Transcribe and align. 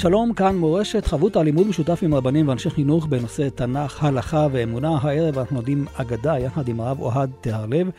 שלום, 0.00 0.34
כאן 0.34 0.56
מורשת, 0.56 1.06
חבות 1.06 1.36
הלימוד 1.36 1.66
משותף 1.66 2.00
עם 2.02 2.14
רבנים 2.14 2.48
ואנשי 2.48 2.70
חינוך 2.70 3.06
בנושא 3.06 3.48
תנ"ך, 3.48 4.04
הלכה 4.04 4.46
ואמונה. 4.52 4.98
הערב 5.02 5.38
אנחנו 5.38 5.56
לומדים 5.56 5.86
אגדה 5.94 6.38
יחד 6.38 6.68
עם 6.68 6.80
הרב 6.80 7.00
אוהד 7.00 7.30
תהרלב, 7.40 7.90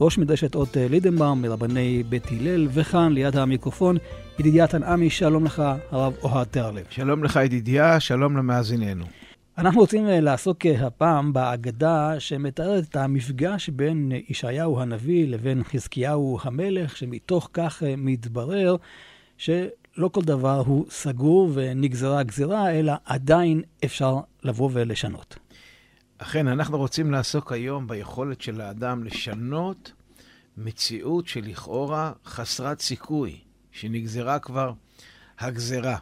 ראש 0.00 0.18
מדרשת 0.18 0.54
אות 0.54 0.76
לידנבאום 0.76 1.42
מרבני 1.42 2.02
בית 2.08 2.26
הלל, 2.26 2.68
וכאן 2.70 3.12
ליד 3.12 3.36
המיקרופון, 3.36 3.96
ידידיה 4.38 4.66
תנעמי, 4.66 5.10
שלום 5.10 5.44
לך, 5.44 5.62
הרב 5.90 6.12
אוהד 6.22 6.46
תהרלב. 6.46 6.84
שלום 6.90 7.24
לך 7.24 7.38
ידידיה, 7.44 8.00
שלום 8.00 8.36
למאזיננו. 8.36 9.04
אנחנו 9.58 9.80
רוצים 9.80 10.06
אה, 10.06 10.20
לעסוק 10.20 10.66
אה, 10.66 10.86
הפעם 10.86 11.32
באגדה 11.32 12.14
שמתארת 12.18 12.84
את 12.84 12.96
המפגש 12.96 13.68
בין 13.68 14.12
ישעיהו 14.28 14.80
הנביא 14.80 15.28
לבין 15.28 15.64
חזקיהו 15.64 16.38
המלך, 16.42 16.96
שמתוך 16.96 17.50
כך 17.52 17.82
אה, 17.82 17.94
מתברר 17.96 18.76
ש... 19.38 19.50
לא 19.96 20.08
כל 20.08 20.22
דבר 20.22 20.62
הוא 20.66 20.86
סגור 20.90 21.50
ונגזרה 21.54 22.22
גזירה, 22.22 22.70
אלא 22.70 22.92
עדיין 23.04 23.62
אפשר 23.84 24.20
לבוא 24.42 24.70
ולשנות. 24.72 25.36
אכן, 26.18 26.48
אנחנו 26.48 26.78
רוצים 26.78 27.10
לעסוק 27.10 27.52
היום 27.52 27.86
ביכולת 27.86 28.40
של 28.40 28.60
האדם 28.60 29.04
לשנות 29.04 29.92
מציאות 30.56 31.28
שלכאורה 31.28 32.12
חסרת 32.26 32.80
סיכוי, 32.80 33.40
שנגזרה 33.72 34.38
כבר 34.38 34.72
הגזרה. 35.38 35.96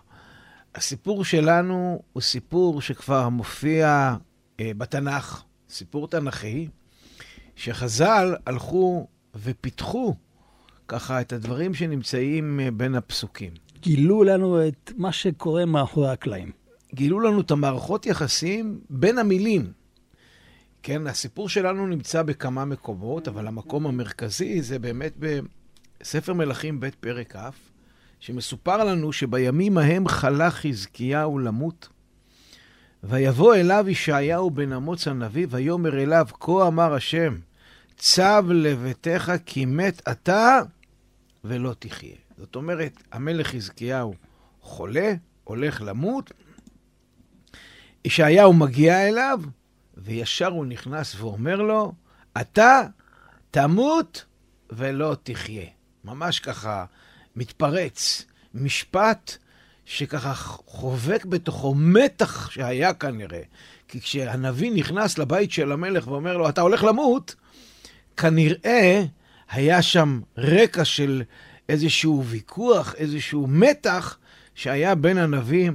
הסיפור 0.75 1.25
שלנו 1.25 2.03
הוא 2.13 2.23
סיפור 2.23 2.81
שכבר 2.81 3.29
מופיע 3.29 4.17
אה, 4.61 4.71
בתנ"ך, 4.77 5.43
סיפור 5.69 6.09
תנ"כי, 6.09 6.69
שחז"ל 7.57 8.35
הלכו 8.47 9.07
ופיתחו 9.35 10.15
ככה 10.89 11.21
את 11.21 11.33
הדברים 11.33 11.75
שנמצאים 11.75 12.61
אה, 12.61 12.71
בין 12.71 12.95
הפסוקים. 12.95 13.64
גילו 13.85 14.25
לנו 14.25 14.69
את 14.69 14.93
מה 14.97 15.13
שקורה 15.13 15.65
מאחורי 15.65 16.11
הקלעים. 16.11 16.51
גילו 16.95 17.21
לנו 17.21 17.41
את 17.41 17.51
המערכות 17.51 18.07
יחסים 18.07 18.81
בין 18.91 19.19
המילים. 19.19 19.73
כן, 20.83 21.07
הסיפור 21.07 21.49
שלנו 21.49 21.87
נמצא 21.87 22.23
בכמה 22.23 22.65
מקומות, 22.65 23.29
אבל 23.29 23.47
המקום 23.47 23.87
המרכזי 23.87 24.63
זה 24.63 24.79
באמת 24.79 25.15
בספר 25.19 26.33
מלכים 26.33 26.81
ב' 26.81 26.89
פרק 27.01 27.37
כ', 27.37 27.51
שמסופר 28.21 28.85
לנו 28.85 29.13
שבימים 29.13 29.79
ההם 29.79 30.09
חלה 30.09 30.51
חזקיהו 30.51 31.39
למות, 31.39 31.89
ויבוא 33.03 33.55
אליו 33.55 33.85
ישעיהו 33.89 34.51
בן 34.51 34.73
אמוץ 34.73 35.09
הנביא, 35.09 35.47
ויאמר 35.51 36.03
אליו, 36.03 36.27
כה 36.41 36.67
אמר 36.67 36.95
השם, 36.95 37.35
צב 37.97 38.45
לביתך 38.51 39.33
כי 39.47 39.65
מת 39.65 40.09
אתה 40.09 40.61
ולא 41.45 41.75
תחיה. 41.79 42.24
זאת 42.39 42.57
אומרת, 42.57 43.03
המלך 43.13 43.47
חזקיהו 43.47 44.15
חולה, 44.61 45.15
הולך 45.45 45.83
למות, 45.83 46.33
ישעיהו 48.05 48.53
מגיע 48.53 49.09
אליו, 49.09 49.41
וישר 49.97 50.47
הוא 50.47 50.67
נכנס 50.67 51.15
ואומר 51.21 51.57
לו, 51.57 51.93
אתה 52.41 52.81
תמות 53.51 54.25
ולא 54.71 55.17
תחיה. 55.23 55.67
ממש 56.05 56.41
ככה 56.41 56.85
מתפרץ. 57.37 58.25
משפט 58.55 59.37
שככה 59.85 60.35
חובק 60.67 61.25
בתוכו 61.25 61.75
מתח 61.75 62.51
שהיה 62.51 62.95
כנראה. 62.95 63.43
כי 63.89 64.01
כשהנביא 64.01 64.73
נכנס 64.73 65.19
לבית 65.19 65.53
של 65.53 65.73
המלך 65.73 66.09
ואומר 66.09 66.37
לו, 66.37 66.49
אתה 66.49 66.61
הולך 66.61 66.85
למות, 66.85 67.35
כנראה 68.17 69.05
היה 69.51 69.83
שם 69.83 70.21
רקע 70.39 70.85
של 70.85 71.23
איזשהו 71.69 72.25
ויכוח, 72.25 72.95
איזשהו 72.95 73.47
מתח 73.47 74.19
שהיה 74.55 74.95
בין 74.95 75.19
הנביא 75.19 75.71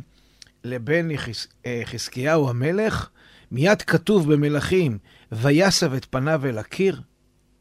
לבין 0.63 1.11
יחז... 1.11 1.47
אה, 1.65 1.81
חזקיהו 1.85 2.49
המלך. 2.49 3.09
מיד 3.51 3.81
כתוב 3.81 4.33
במלכים, 4.33 4.97
ויסב 5.31 5.93
את 5.93 6.05
פניו 6.05 6.45
אל 6.45 6.57
הקיר, 6.57 7.01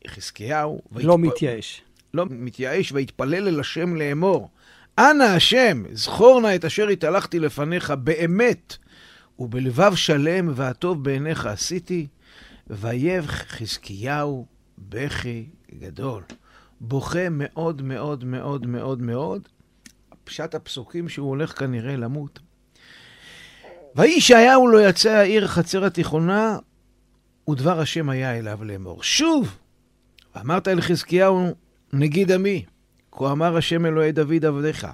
חזקיהו. 0.08 0.82
לא 0.92 1.12
והתפ... 1.12 1.26
מתייאש. 1.26 1.82
לא 2.14 2.26
מתייאש, 2.30 2.92
ויתפלל 2.92 3.48
אל 3.48 3.60
השם 3.60 3.96
לאמור, 3.96 4.50
אנא 4.98 5.22
השם, 5.22 5.82
זכור 5.92 6.40
נא 6.40 6.54
את 6.54 6.64
אשר 6.64 6.88
התהלכתי 6.88 7.38
לפניך 7.38 7.90
באמת, 7.90 8.76
ובלבב 9.38 9.94
שלם 9.94 10.52
והטוב 10.54 11.04
בעיניך 11.04 11.46
עשיתי, 11.46 12.06
ויב 12.66 13.26
חזקיהו 13.26 14.46
בכי 14.78 15.46
גדול. 15.78 16.22
בוכה 16.80 17.28
מאוד 17.30 17.82
מאוד 17.82 18.24
מאוד 18.24 18.66
מאוד 18.66 19.02
מאוד. 19.02 19.48
פשט 20.24 20.54
הפסוקים 20.54 21.08
שהוא 21.08 21.28
הולך 21.28 21.58
כנראה 21.58 21.96
למות. 21.96 22.40
ויהי 23.96 24.16
ישעיהו 24.16 24.68
לא 24.68 24.88
יצא 24.88 25.10
העיר 25.10 25.46
חצר 25.46 25.84
התיכונה, 25.84 26.58
ודבר 27.50 27.80
השם 27.80 28.08
היה 28.08 28.38
אליו 28.38 28.64
לאמור. 28.64 29.02
שוב, 29.02 29.58
ואמרת 30.34 30.68
אל 30.68 30.80
חזקיהו 30.80 31.54
נגיד 31.92 32.32
עמי, 32.32 32.64
כה 33.12 33.32
אמר 33.32 33.56
השם 33.56 33.86
אלוהי 33.86 34.12
דוד 34.12 34.44
עבדיך, 34.44 34.86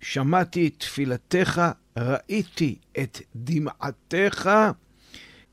שמעתי 0.00 0.66
את 0.66 0.74
תפילתך, 0.78 1.62
ראיתי 1.96 2.76
את 2.98 3.18
דמעתך, 3.36 4.50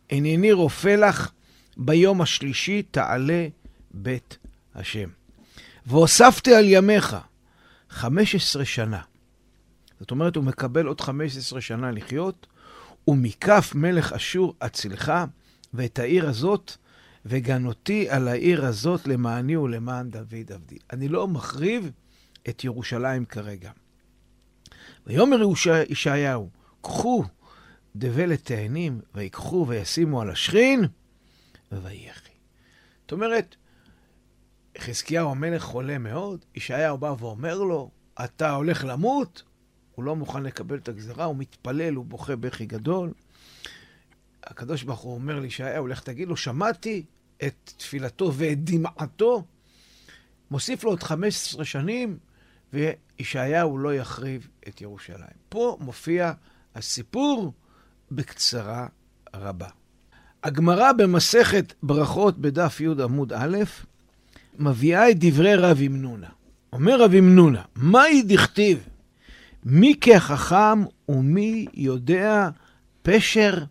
הנני 0.10 0.52
רופא 0.52 0.88
לך, 0.88 1.32
ביום 1.78 2.22
השלישי 2.22 2.82
תעלה 2.82 3.48
בית 3.92 4.38
השם. 4.76 5.19
והוספתי 5.90 6.56
על 6.56 6.66
ימיך 6.68 7.16
15 7.90 8.66
שנה. 8.66 9.02
זאת 10.00 10.12
אומרת, 10.12 10.36
הוא 10.36 10.44
מקבל 10.44 10.86
עוד 10.86 11.02
15 11.02 11.62
שנה 11.62 11.92
לחיות, 11.92 12.48
ומכף 13.08 13.72
מלך 13.76 14.14
אשור 14.14 14.54
אצילך, 14.60 15.14
ואת 15.74 16.00
העיר 16.00 16.30
הזאת, 16.30 16.72
וגנותי 17.26 18.10
על 18.10 18.28
העיר 18.28 18.66
הזאת 18.66 19.08
למעני 19.08 19.58
ולמען 19.58 20.10
דוד 20.10 20.52
עבדי. 20.54 20.78
אני 20.94 21.08
לא 21.08 21.28
מחריב 21.28 21.92
את 22.50 22.64
ירושלים 22.64 23.26
כרגע. 23.26 23.72
ויאמר 25.08 25.42
ישעיהו, 25.90 26.50
קחו 26.82 27.24
דבלת 27.96 28.46
תאנים, 28.46 29.02
ויקחו 29.16 29.66
וישימו 29.68 30.22
על 30.22 30.30
השכין, 30.30 30.86
ויחי. 31.72 32.32
זאת 33.02 33.12
אומרת, 33.12 33.56
חזקיהו 34.80 35.32
המלך 35.32 35.64
חולה 35.64 35.98
מאוד, 35.98 36.46
ישעיהו 36.56 36.98
בא 36.98 37.14
ואומר 37.20 37.64
לו, 37.64 37.92
אתה 38.24 38.52
הולך 38.52 38.86
למות? 38.88 39.44
הוא 39.96 40.06
לא 40.06 40.16
מוכן 40.16 40.44
לקבל 40.44 40.78
את 40.78 40.90
הגזרה, 40.90 41.26
הוא 41.26 41.36
מתפלל, 41.36 41.94
הוא 41.94 42.06
בוכה 42.06 42.36
בכי 42.36 42.66
גדול. 42.66 43.14
הקדוש 44.44 44.84
ברוך 44.84 45.00
הוא 45.00 45.14
אומר 45.14 45.40
לישעיהו, 45.40 45.88
לך 45.88 46.02
תגיד 46.02 46.28
לו, 46.28 46.38
שמעתי 46.38 47.06
את 47.44 47.74
תפילתו 47.78 48.34
ואת 48.34 48.64
דמעתו. 48.64 49.44
מוסיף 50.52 50.84
לו 50.84 50.90
עוד 50.90 51.04
15 51.04 51.66
שנים, 51.66 52.18
וישעיהו 52.74 53.78
לא 53.78 53.94
יחריב 53.94 54.48
את 54.68 54.82
ירושלים. 54.82 55.38
פה 55.50 55.78
מופיע 55.80 56.34
הסיפור 56.76 57.54
בקצרה 58.12 58.88
רבה. 59.36 59.68
הגמרא 60.44 60.92
במסכת 60.92 61.74
ברכות 61.84 62.38
בדף 62.38 62.82
י 62.82 62.86
עמוד 63.04 63.34
א', 63.34 63.58
מביאה 64.60 65.10
את 65.12 65.16
דברי 65.20 65.56
רב 65.56 65.78
אמנונה. 65.86 66.28
אומר 66.74 67.02
רב 67.02 67.14
אמנונה, 67.14 67.62
מהי 67.76 68.22
דכתיב? 68.22 68.88
מי 69.64 69.94
כחכם 70.02 70.84
ומי 71.10 71.66
יודע 71.74 72.50
פשר 73.02 73.64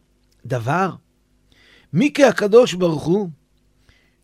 דבר? 0.47 0.95
מי 1.93 2.11
כהקדוש 2.15 2.75
ברוך 2.75 3.05
הוא, 3.05 3.29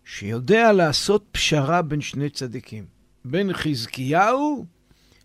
שיודע 0.04 0.72
לעשות 0.72 1.24
פשרה 1.32 1.82
בין 1.82 2.00
שני 2.00 2.30
צדיקים, 2.30 2.84
בין 3.24 3.52
חזקיהו 3.52 4.66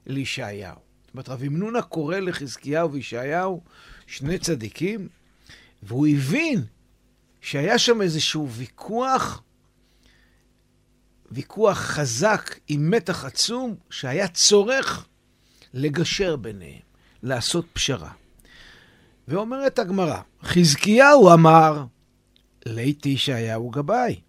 לישעיהו. 0.08 0.76
זאת 1.06 1.14
אומרת, 1.14 1.30
רב 1.30 1.44
אמנונה 1.44 1.82
קורא 1.82 2.20
לחזקיהו 2.20 2.92
וישעיהו 2.92 3.62
שני 4.08 4.40
צדיקים, 4.40 5.08
והוא 5.84 6.08
הבין 6.08 6.64
שהיה 7.42 7.78
שם 7.78 8.02
איזשהו 8.02 8.50
ויכוח 8.50 9.44
ויכוח 11.32 11.78
חזק 11.78 12.60
עם 12.68 12.92
מתח 12.92 13.26
עצום, 13.26 13.76
שהיה 13.90 14.28
צורך 14.28 15.08
לגשר 15.74 16.36
ביניהם, 16.36 16.80
לעשות 17.24 17.66
פשרה. 17.74 18.12
ואומרת 19.28 19.80
הגמרא, 19.80 20.22
חזקיהו 20.44 21.34
אמר, 21.34 21.84
לית 22.66 23.06
ישעיהו 23.06 23.70
גבאי. 23.70 24.20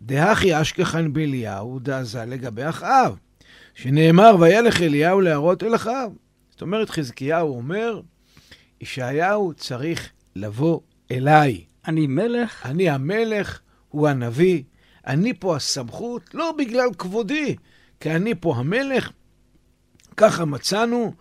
דהכי 0.00 0.60
אשכחן 0.60 1.12
באליהו 1.12 1.78
דעזה 1.78 2.24
לגבי 2.24 2.68
אחאב, 2.68 3.16
שנאמר, 3.74 4.36
וילך 4.40 4.82
אליהו 4.82 5.20
להראות 5.20 5.62
אל 5.62 5.74
אחאב. 5.74 6.12
זאת 6.50 6.62
אומרת, 6.62 6.90
חזקיהו 6.90 7.56
אומר, 7.56 8.00
ישעיהו 8.80 9.54
צריך 9.54 10.10
לבוא 10.36 10.80
אליי. 11.10 11.64
אני 11.86 12.06
מלך? 12.06 12.66
אני 12.66 12.90
המלך, 12.90 13.60
הוא 13.88 14.08
הנביא, 14.08 14.62
אני 15.08 15.34
פה 15.34 15.56
הסמכות, 15.56 16.34
לא 16.34 16.54
בגלל 16.58 16.88
כבודי, 16.98 17.56
כי 18.00 18.10
אני 18.10 18.34
פה 18.34 18.56
המלך. 18.56 19.10
ככה 20.16 20.44
מצאנו 20.44 21.12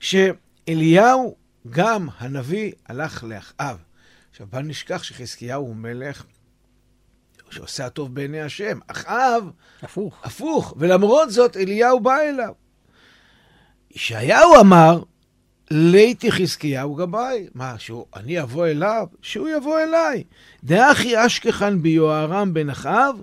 שאליהו, 0.00 1.36
גם 1.70 2.08
הנביא, 2.18 2.72
הלך 2.86 3.24
לאחאב. 3.24 3.76
עכשיו, 4.30 4.46
בל 4.50 4.62
נשכח 4.62 5.02
שחזקיהו 5.02 5.66
הוא 5.66 5.76
מלך 5.76 6.24
שעושה 7.50 7.86
הטוב 7.86 8.14
בעיני 8.14 8.40
השם. 8.40 8.78
אחאב, 8.86 9.50
הפוך. 9.82 10.20
הפוך, 10.22 10.74
ולמרות 10.76 11.30
זאת 11.30 11.56
אליהו 11.56 12.00
בא 12.00 12.16
אליו. 12.18 12.52
ישעיהו 13.90 14.60
אמר, 14.60 15.02
ליתי 15.72 16.32
חזקיהו 16.32 16.94
גבאי. 16.94 17.46
מה, 17.54 17.78
שהוא, 17.78 18.06
אני 18.16 18.42
אבוא 18.42 18.66
אליו? 18.66 19.06
שהוא 19.22 19.48
יבוא 19.48 19.80
אליי. 19.80 20.24
דאחי 20.64 21.26
אשכחן 21.26 21.82
ביוהרם 21.82 22.54
בן 22.54 22.70
אחאב, 22.70 23.22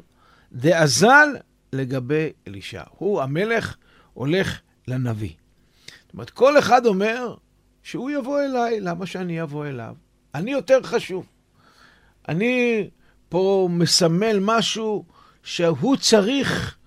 דאזל 0.53 1.27
לגבי 1.73 2.29
אלישע. 2.47 2.83
הוא, 2.97 3.21
המלך, 3.21 3.75
הולך 4.13 4.59
לנביא. 4.87 5.33
זאת 6.05 6.13
אומרת, 6.13 6.29
כל 6.29 6.59
אחד 6.59 6.85
אומר 6.85 7.35
שהוא 7.83 8.11
יבוא 8.11 8.41
אליי, 8.41 8.79
למה 8.79 9.05
שאני 9.05 9.41
אבוא 9.41 9.65
אליו? 9.65 9.95
אני 10.35 10.51
יותר 10.51 10.83
חשוב. 10.83 11.25
אני 12.29 12.87
פה 13.29 13.69
מסמל 13.71 14.37
משהו 14.41 15.05
שהוא 15.43 15.97
צריך 15.97 16.77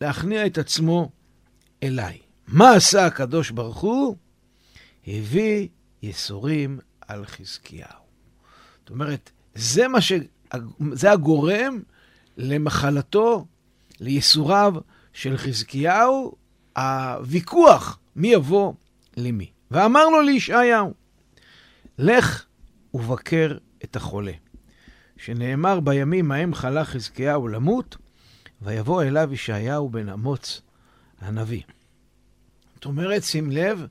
להכניע 0.00 0.46
את 0.46 0.58
עצמו 0.58 1.10
אליי. 1.82 2.18
מה 2.48 2.72
עשה 2.72 3.06
הקדוש 3.06 3.50
ברוך 3.50 3.80
הוא? 3.80 4.16
הביא 5.06 5.68
ייסורים 6.02 6.78
על 7.00 7.26
חזקיהו. 7.26 8.06
זאת 8.80 8.90
אומרת, 8.90 9.30
זה 9.54 9.88
מה 9.88 10.00
ש... 10.00 10.12
זה 10.92 11.12
הגורם 11.12 11.82
למחלתו, 12.36 13.46
לייסוריו 14.00 14.74
של 15.12 15.36
חזקיהו, 15.36 16.34
הוויכוח 16.76 17.98
מי 18.16 18.28
יבוא 18.28 18.72
למי. 19.16 19.50
ואמר 19.70 20.08
לו 20.08 20.22
לישעיהו, 20.22 20.94
לך 21.98 22.44
ובקר 22.94 23.58
את 23.84 23.96
החולה. 23.96 24.32
שנאמר 25.16 25.80
בימים 25.80 26.32
ההם 26.32 26.54
חלה 26.54 26.84
חזקיהו 26.84 27.48
למות, 27.48 27.96
ויבוא 28.62 29.02
אליו 29.02 29.32
ישעיהו 29.32 29.88
בן 29.88 30.08
אמוץ 30.08 30.62
הנביא. 31.20 31.62
זאת 32.74 32.84
אומרת, 32.84 33.22
שים 33.22 33.50
לב, 33.50 33.86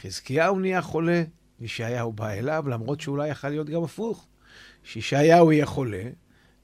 חזקיהו 0.00 0.58
נהיה 0.58 0.82
חולה, 0.82 1.22
ישעיהו 1.60 2.12
בא 2.12 2.30
אליו, 2.30 2.64
למרות 2.68 3.00
שאולי 3.00 3.28
יכול 3.28 3.50
להיות 3.50 3.68
גם 3.68 3.84
הפוך, 3.84 4.26
שישעיהו 4.84 5.52
יהיה 5.52 5.66
חולה, 5.66 6.02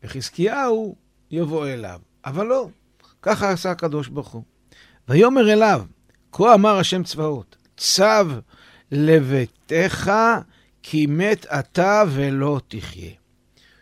וחזקיהו 0.03 0.97
יבוא 1.31 1.67
אליו. 1.67 2.01
אבל 2.25 2.47
לא, 2.47 2.69
ככה 3.23 3.51
עשה 3.51 3.71
הקדוש 3.71 4.09
ברוך 4.09 4.29
הוא. 4.29 4.43
ויאמר 5.09 5.53
אליו, 5.53 5.85
כה 6.33 6.55
אמר 6.55 6.79
השם 6.79 7.03
צבאות, 7.03 7.57
צב 7.77 8.29
לביתך 8.93 10.13
כי 10.83 11.07
מת 11.07 11.47
אתה 11.47 12.03
ולא 12.09 12.61
תחיה. 12.69 13.13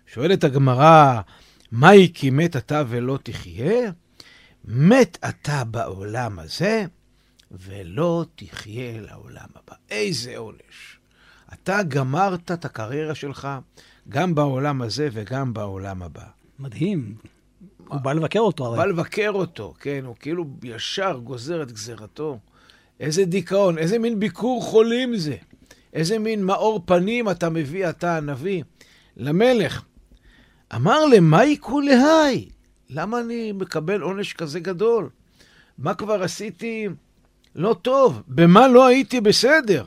שואלת 0.06 0.44
הגמרא, 0.44 1.20
מהי 1.72 2.10
כי 2.14 2.30
מת 2.30 2.56
אתה 2.56 2.82
ולא 2.88 3.18
תחיה? 3.22 3.90
מת 4.64 5.18
אתה 5.28 5.64
בעולם 5.64 6.38
הזה, 6.38 6.86
ולא 7.50 8.24
תחיה 8.36 9.00
לעולם 9.00 9.48
הבא. 9.54 9.74
איזה 9.90 10.36
עונש. 10.36 10.98
אתה 11.52 11.82
גמרת 11.82 12.50
את 12.50 12.64
הקריירה 12.64 13.14
שלך 13.14 13.48
גם 14.08 14.34
בעולם 14.34 14.82
הזה 14.82 15.08
וגם 15.12 15.54
בעולם 15.54 16.02
הבא. 16.02 16.24
מדהים. 16.58 17.14
הוא 17.88 18.00
בא 18.00 18.12
לבקר 18.12 18.40
אותו 18.40 18.64
הוא 18.64 18.74
הרי. 18.74 18.78
בא 18.78 18.84
לבקר 18.84 19.30
אותו, 19.34 19.74
כן, 19.80 20.02
הוא 20.04 20.16
כאילו 20.20 20.44
ישר 20.62 21.20
גוזר 21.24 21.62
את 21.62 21.72
גזירתו. 21.72 22.38
איזה 23.00 23.24
דיכאון, 23.24 23.78
איזה 23.78 23.98
מין 23.98 24.20
ביקור 24.20 24.62
חולים 24.62 25.16
זה. 25.16 25.36
איזה 25.92 26.18
מין 26.18 26.44
מאור 26.44 26.82
פנים 26.86 27.30
אתה 27.30 27.50
מביא, 27.50 27.88
אתה 27.88 28.16
הנביא, 28.16 28.62
למלך. 29.16 29.84
אמר 30.74 31.06
למה 31.06 31.44
יקרו 31.44 31.80
להי? 31.80 32.48
למה 32.90 33.20
אני 33.20 33.52
מקבל 33.52 34.00
עונש 34.00 34.32
כזה 34.32 34.60
גדול? 34.60 35.08
מה 35.78 35.94
כבר 35.94 36.22
עשיתי 36.22 36.88
לא 37.54 37.76
טוב? 37.82 38.22
במה 38.28 38.68
לא 38.68 38.86
הייתי 38.86 39.20
בסדר? 39.20 39.86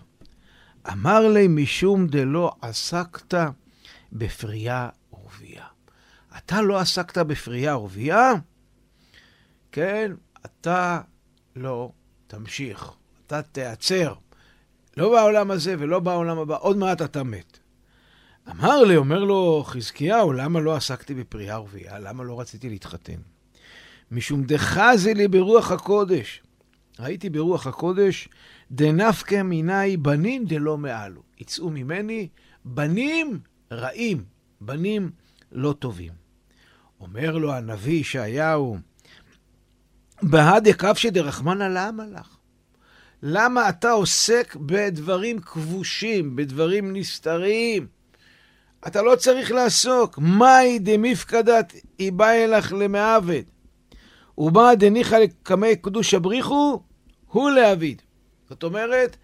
אמר 0.92 1.28
לי, 1.28 1.48
משום 1.48 2.08
דלא 2.08 2.52
עסקת 2.62 3.34
בפרייה 4.12 4.90
ורבייה. 5.14 5.66
אתה 6.38 6.62
לא 6.62 6.80
עסקת 6.80 7.18
בפרייה 7.18 7.78
ורבייה? 7.78 8.32
כן, 9.72 10.12
אתה 10.46 11.02
לא 11.56 11.92
תמשיך, 12.28 12.92
אתה 13.28 13.42
תיעצר. 13.42 14.14
לא 14.98 15.10
בעולם 15.10 15.52
הזה 15.52 15.76
ולא 15.80 16.00
בעולם 16.00 16.40
הבא, 16.40 16.58
עוד 16.60 16.78
מעט 16.78 17.02
אתה 17.02 17.24
מת. 17.24 17.58
אמר 18.50 18.84
לי, 18.84 18.98
אומר 18.98 19.24
לו 19.24 19.64
חזקיהו, 19.68 20.34
למה 20.34 20.60
לא 20.60 20.76
עסקתי 20.76 21.14
בפרייה 21.14 21.60
ורבייה? 21.60 22.00
למה 22.00 22.24
לא 22.24 22.40
רציתי 22.40 22.70
להתחתן? 22.70 23.20
משום 24.12 24.44
דחזי 24.44 25.14
לי 25.14 25.28
ברוח 25.28 25.72
הקודש. 25.72 26.42
ראיתי 27.02 27.30
ברוח 27.30 27.68
הקודש, 27.68 28.30
דנפקא 28.72 29.42
מיני 29.42 29.98
בנים 29.98 30.46
דלא 30.46 30.78
מעלו. 30.78 31.22
יצאו 31.40 31.70
ממני 31.70 32.28
בנים 32.66 33.40
רעים, 33.72 34.24
בנים 34.62 35.10
לא 35.52 35.74
טובים. 35.80 36.12
אומר 37.00 37.38
לו 37.38 37.54
הנביא 37.54 38.00
ישעיהו, 38.00 38.78
בהדה 40.22 40.74
כבשי 40.74 41.10
דרחמנא 41.10 41.64
למה 41.64 42.06
לך? 42.06 42.38
למה 43.24 43.70
אתה 43.70 43.92
עוסק 43.92 44.56
בדברים 44.56 45.40
כבושים, 45.40 46.36
בדברים 46.36 46.94
נסתרים? 46.94 47.88
אתה 48.88 49.02
לא 49.02 49.16
צריך 49.16 49.52
לעסוק. 49.52 50.18
מאי 50.18 50.80
דמפקדת 50.80 51.74
היא 51.98 52.12
באה 52.12 52.44
אלך 52.44 52.74
למעבד. 52.74 53.44
ומה 54.38 54.76
דניחא 54.76 55.16
לקמי 55.16 55.76
קדוש 55.76 56.14
הבריחו, 56.14 56.82
הוא 57.32 57.50
לעביד. 57.50 58.02
זאת 58.50 58.64
אומרת, 58.64 59.18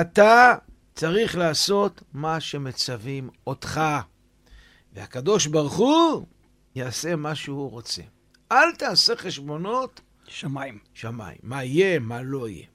אתה 0.00 0.54
צריך 0.94 1.36
לעשות 1.36 2.02
מה 2.12 2.40
שמצווים 2.40 3.30
אותך. 3.46 3.80
והקדוש 4.92 5.46
ברוך 5.46 5.76
הוא 5.76 6.26
יעשה 6.74 7.16
מה 7.16 7.34
שהוא 7.34 7.70
רוצה. 7.70 8.02
אל 8.52 8.72
תעשה 8.78 9.16
חשבונות 9.16 10.00
שמיים. 10.26 10.78
שמיים. 10.94 11.38
מה 11.42 11.64
יהיה, 11.64 11.98
מה 11.98 12.22
לא 12.22 12.48
יהיה. 12.48 12.66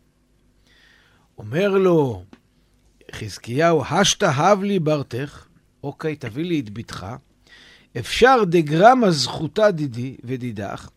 אומר 1.37 1.69
לו 1.69 2.23
חזקיהו, 3.11 3.83
השתא 3.85 4.25
הב 4.25 4.63
לי 4.63 4.79
ברתך, 4.79 5.45
אוקיי, 5.83 6.15
תביא 6.15 6.45
לי 6.45 6.59
את 6.59 6.73
בתך, 6.73 7.07
אפשר 7.97 8.43
דגרמה 8.43 9.11
זכותה 9.11 9.71
דידי 9.71 10.17
ודידך, 10.23 10.89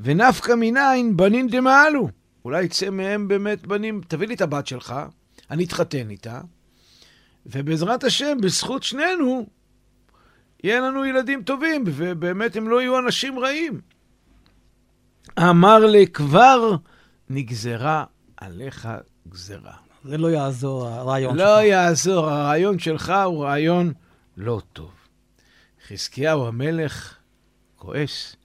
ונפקא 0.00 0.52
מנין 0.56 1.16
בנין 1.16 1.48
דמעלו. 1.48 2.08
אולי 2.44 2.64
יצא 2.64 2.90
מהם 2.90 3.28
באמת 3.28 3.66
בנים, 3.66 4.00
תביא 4.08 4.28
לי 4.28 4.34
את 4.34 4.40
הבת 4.40 4.66
שלך, 4.66 4.94
אני 5.50 5.64
אתחתן 5.64 6.10
איתה, 6.10 6.40
ובעזרת 7.46 8.04
השם, 8.04 8.38
בזכות 8.42 8.82
שנינו, 8.82 9.46
יהיה 10.64 10.80
לנו 10.80 11.04
ילדים 11.04 11.42
טובים, 11.42 11.84
ובאמת 11.86 12.56
הם 12.56 12.68
לא 12.68 12.80
יהיו 12.80 12.98
אנשים 12.98 13.38
רעים. 13.38 13.80
אמר 15.38 15.86
לי, 15.86 16.06
כבר 16.06 16.76
נגזרה 17.30 18.04
עליך 18.36 18.88
גזרה. 19.28 19.74
זה 20.04 20.18
לא 20.18 20.28
יעזור 20.28 20.86
הרעיון 20.86 21.38
שלך. 21.38 21.46
לא 21.46 21.62
יעזור, 21.62 22.30
הרעיון 22.30 22.78
שלך 22.78 23.12
הוא 23.24 23.44
רעיון 23.44 23.92
לא 24.36 24.60
טוב. 24.72 24.90
חזקיהו 25.88 26.46
המלך 26.46 27.14
כועס. 27.76 28.36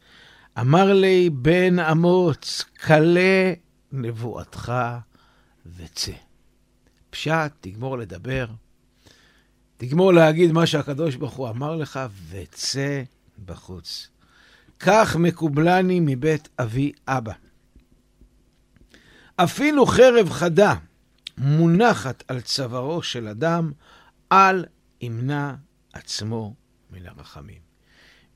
אמר 0.60 0.94
לי, 0.94 1.30
בן 1.30 1.80
אמוץ, 1.80 2.66
כלה 2.86 3.54
נבואתך 3.92 4.74
וצא. 5.76 6.12
פשט, 7.10 7.52
תגמור 7.62 7.98
לדבר, 7.98 8.48
תגמור 9.78 10.14
להגיד 10.14 10.52
מה 10.52 10.68
שהקדוש 10.68 11.16
ברוך 11.16 11.34
הוא 11.34 11.50
אמר 11.50 11.76
לך, 11.76 12.00
וצא 12.30 13.04
בחוץ. 13.46 14.10
כך 14.80 15.16
מקובלני 15.16 16.00
מבית 16.02 16.50
אבי 16.60 16.92
אבא. 17.08 17.34
אפילו 19.36 19.86
חרב 19.86 20.30
חדה 20.30 20.76
מונחת 21.38 22.24
על 22.28 22.42
צווארו 22.42 23.04
של 23.04 23.28
אדם, 23.28 23.72
אל 24.32 24.66
ימנע 25.02 25.56
עצמו 25.94 26.56
מן 26.92 27.06
הרחמים. 27.08 27.62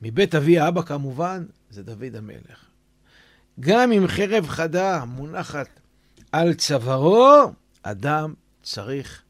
מבית 0.02 0.34
אבי 0.34 0.58
האבא 0.58 0.82
כמובן, 0.82 1.46
זה 1.70 1.82
דוד 1.82 2.16
המלך. 2.16 2.71
גם 3.60 3.92
אם 3.92 4.06
חרב 4.06 4.46
חדה 4.48 5.04
מונחת 5.04 5.68
על 6.32 6.54
צווארו, 6.54 7.52
אדם 7.82 8.34
צריך 8.62 9.22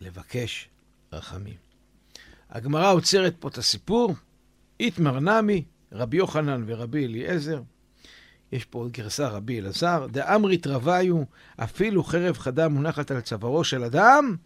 לבקש 0.00 0.68
רחמים. 1.12 1.54
הגמרא 2.50 2.92
עוצרת 2.92 3.34
פה 3.38 3.48
את 3.48 3.58
הסיפור, 3.58 4.14
איתמר 4.80 5.20
נמי, 5.20 5.64
רבי 5.92 6.16
יוחנן 6.16 6.64
ורבי 6.66 7.06
אליעזר, 7.06 7.62
יש 8.52 8.64
פה 8.64 8.78
עוד 8.78 8.92
גרסה 8.92 9.28
רבי 9.28 9.60
אלעזר, 9.60 10.06
דאמרית 10.10 10.66
רוויו, 10.66 11.22
אפילו 11.56 12.04
חרב 12.04 12.38
חדה 12.38 12.68
מונחת 12.68 13.10
על 13.10 13.20
צווארו 13.20 13.64
של 13.64 13.84
אדם, 13.84 14.36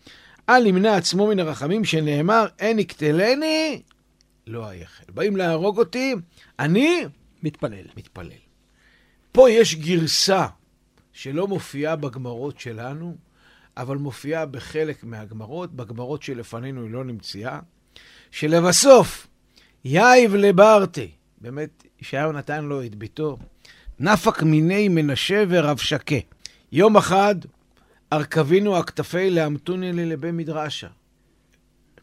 אל 0.49 0.67
ימנע 0.67 0.97
עצמו 0.97 1.27
מן 1.27 1.39
הרחמים 1.39 1.85
שנאמר, 1.85 2.47
אין 2.59 2.79
יקטלני, 2.79 3.83
לא 4.47 4.69
היחל. 4.69 5.05
באים 5.15 5.37
להרוג 5.37 5.79
אותי, 5.79 6.15
אני 6.59 7.05
מתפלל. 7.43 7.85
מתפלל. 7.97 8.48
פה 9.33 9.51
יש 9.51 9.75
גרסה 9.75 10.47
שלא 11.13 11.47
מופיעה 11.47 11.97
בגמרות 11.97 12.61
שלנו, 12.61 13.17
אבל 13.77 13.97
מופיעה 13.97 14.47
בחלק 14.47 15.05
מהגמרות, 15.05 15.73
בגמרות 15.73 16.23
שלפנינו 16.23 16.83
היא 16.83 16.91
לא 16.91 17.05
נמצאה, 17.05 17.61
שלבסוף, 18.31 19.27
יאיב 19.85 20.35
לברטי, 20.35 21.11
באמת, 21.41 21.85
ישעיהו 22.01 22.33
נתן 22.33 22.65
לו 22.65 22.85
את 22.85 22.95
ביתו, 22.95 23.39
נפק 24.01 24.43
מיני 24.43 24.89
מנשה 24.89 25.45
ורב 25.49 25.77
שקה. 25.77 26.17
יום 26.73 26.97
אחד 26.97 27.35
ארכבינו 28.13 28.77
הכתפי 28.77 29.31
לאמתוני 29.31 29.93
לי 29.93 30.07
לבית 30.07 30.35
מדרשה. 30.35 30.89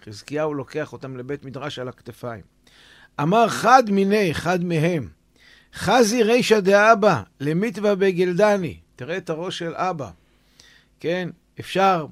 חזקיהו 0.05 0.53
לוקח 0.53 0.94
אותם 0.94 1.17
לבית 1.17 1.46
מדרש 1.46 1.79
על 1.79 1.88
הכתפיים. 1.88 2.41
אמר 3.22 3.50
חד 3.50 3.84
מיני, 3.89 4.34
חד 4.34 4.63
מהם, 4.63 5.10
חזי 5.75 6.24
רישא 6.24 6.60
דאבא, 6.60 7.24
למיתווה 7.39 7.96
בגלדני. 7.96 8.77
תראה 8.96 9.17
את 9.17 9.29
הראש 9.29 9.60
של 9.60 9.75
אבא. 9.75 10.10
כן, 11.00 11.29
אפשר 11.60 12.05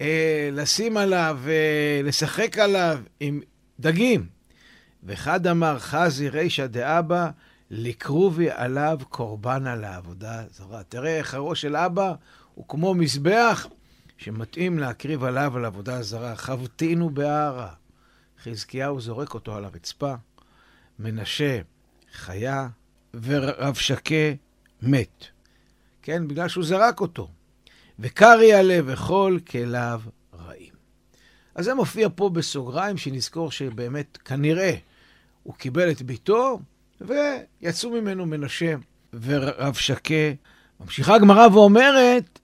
אה, 0.00 0.48
לשים 0.52 0.96
עליו, 0.96 1.38
אה, 1.46 2.00
לשחק 2.04 2.58
עליו 2.58 2.98
עם 3.20 3.40
דגים. 3.80 4.26
ואחד 5.02 5.46
אמר, 5.46 5.78
חזי 5.78 6.28
רישא 6.28 6.66
דאבא, 6.66 7.30
לקרובי 7.70 8.50
עליו 8.50 8.98
קורבנה 9.08 9.76
לעבודה 9.76 10.42
זרה. 10.50 10.82
תראה 10.82 11.18
איך 11.18 11.34
הראש 11.34 11.60
של 11.60 11.76
אבא 11.76 12.14
הוא 12.54 12.64
כמו 12.68 12.94
מזבח 12.94 13.66
שמתאים 14.18 14.78
להקריב 14.78 15.24
עליו 15.24 15.56
על 15.56 15.64
עבודה 15.64 16.02
זרה. 16.02 16.36
חבטינו 16.36 17.10
בהרה. 17.10 17.68
חזקיהו 18.42 19.00
זורק 19.00 19.34
אותו 19.34 19.56
על 19.56 19.64
הרצפה, 19.64 20.14
מנשה 20.98 21.60
חיה, 22.16 22.68
ורב 23.22 23.74
שקה 23.74 24.32
מת. 24.82 25.24
כן, 26.02 26.28
בגלל 26.28 26.48
שהוא 26.48 26.64
זרק 26.64 27.00
אותו. 27.00 27.28
וקרי 27.98 28.52
עלה 28.52 28.78
וכל 28.84 29.38
כליו 29.50 30.00
רעים. 30.46 30.72
אז 31.54 31.64
זה 31.64 31.74
מופיע 31.74 32.08
פה 32.14 32.28
בסוגריים, 32.28 32.96
שנזכור 32.96 33.50
שבאמת, 33.50 34.18
כנראה, 34.24 34.74
הוא 35.42 35.54
קיבל 35.54 35.90
את 35.90 36.02
ביתו, 36.02 36.60
ויצאו 37.00 37.90
ממנו 37.90 38.26
מנשה 38.26 38.74
ורב 39.22 39.74
שקה. 39.74 40.32
ממשיכה 40.80 41.14
הגמרא 41.14 41.46
ואומרת, 41.52 42.38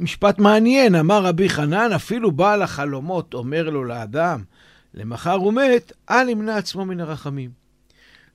משפט 0.00 0.38
מעניין, 0.38 0.94
אמר 0.94 1.24
רבי 1.24 1.48
חנן, 1.48 1.92
אפילו 1.92 2.32
בעל 2.32 2.62
החלומות 2.62 3.34
אומר 3.34 3.70
לו 3.70 3.84
לאדם, 3.84 4.44
למחר 4.94 5.34
הוא 5.34 5.52
מת, 5.52 5.92
אל 6.10 6.28
ימנע 6.28 6.56
עצמו 6.56 6.84
מן 6.84 7.00
הרחמים. 7.00 7.57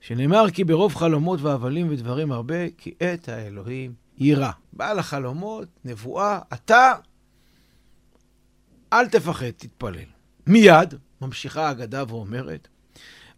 שנאמר 0.04 0.52
כי 0.54 0.64
ברוב 0.64 0.96
חלומות 0.96 1.42
והבלים 1.42 1.88
ודברים 1.90 2.32
הרבה, 2.32 2.70
כי 2.78 2.94
את 2.98 3.30
האלוהים 3.30 3.94
יירא. 4.18 4.52
בעל 4.74 5.00
החלומות, 5.00 5.68
נבואה, 5.86 6.40
אתה, 6.54 6.94
אל 8.94 9.08
תפחד, 9.08 9.50
תתפלל. 9.50 10.10
מיד, 10.48 10.94
ממשיכה 11.22 11.68
האגדה 11.68 12.04
ואומרת, 12.08 12.68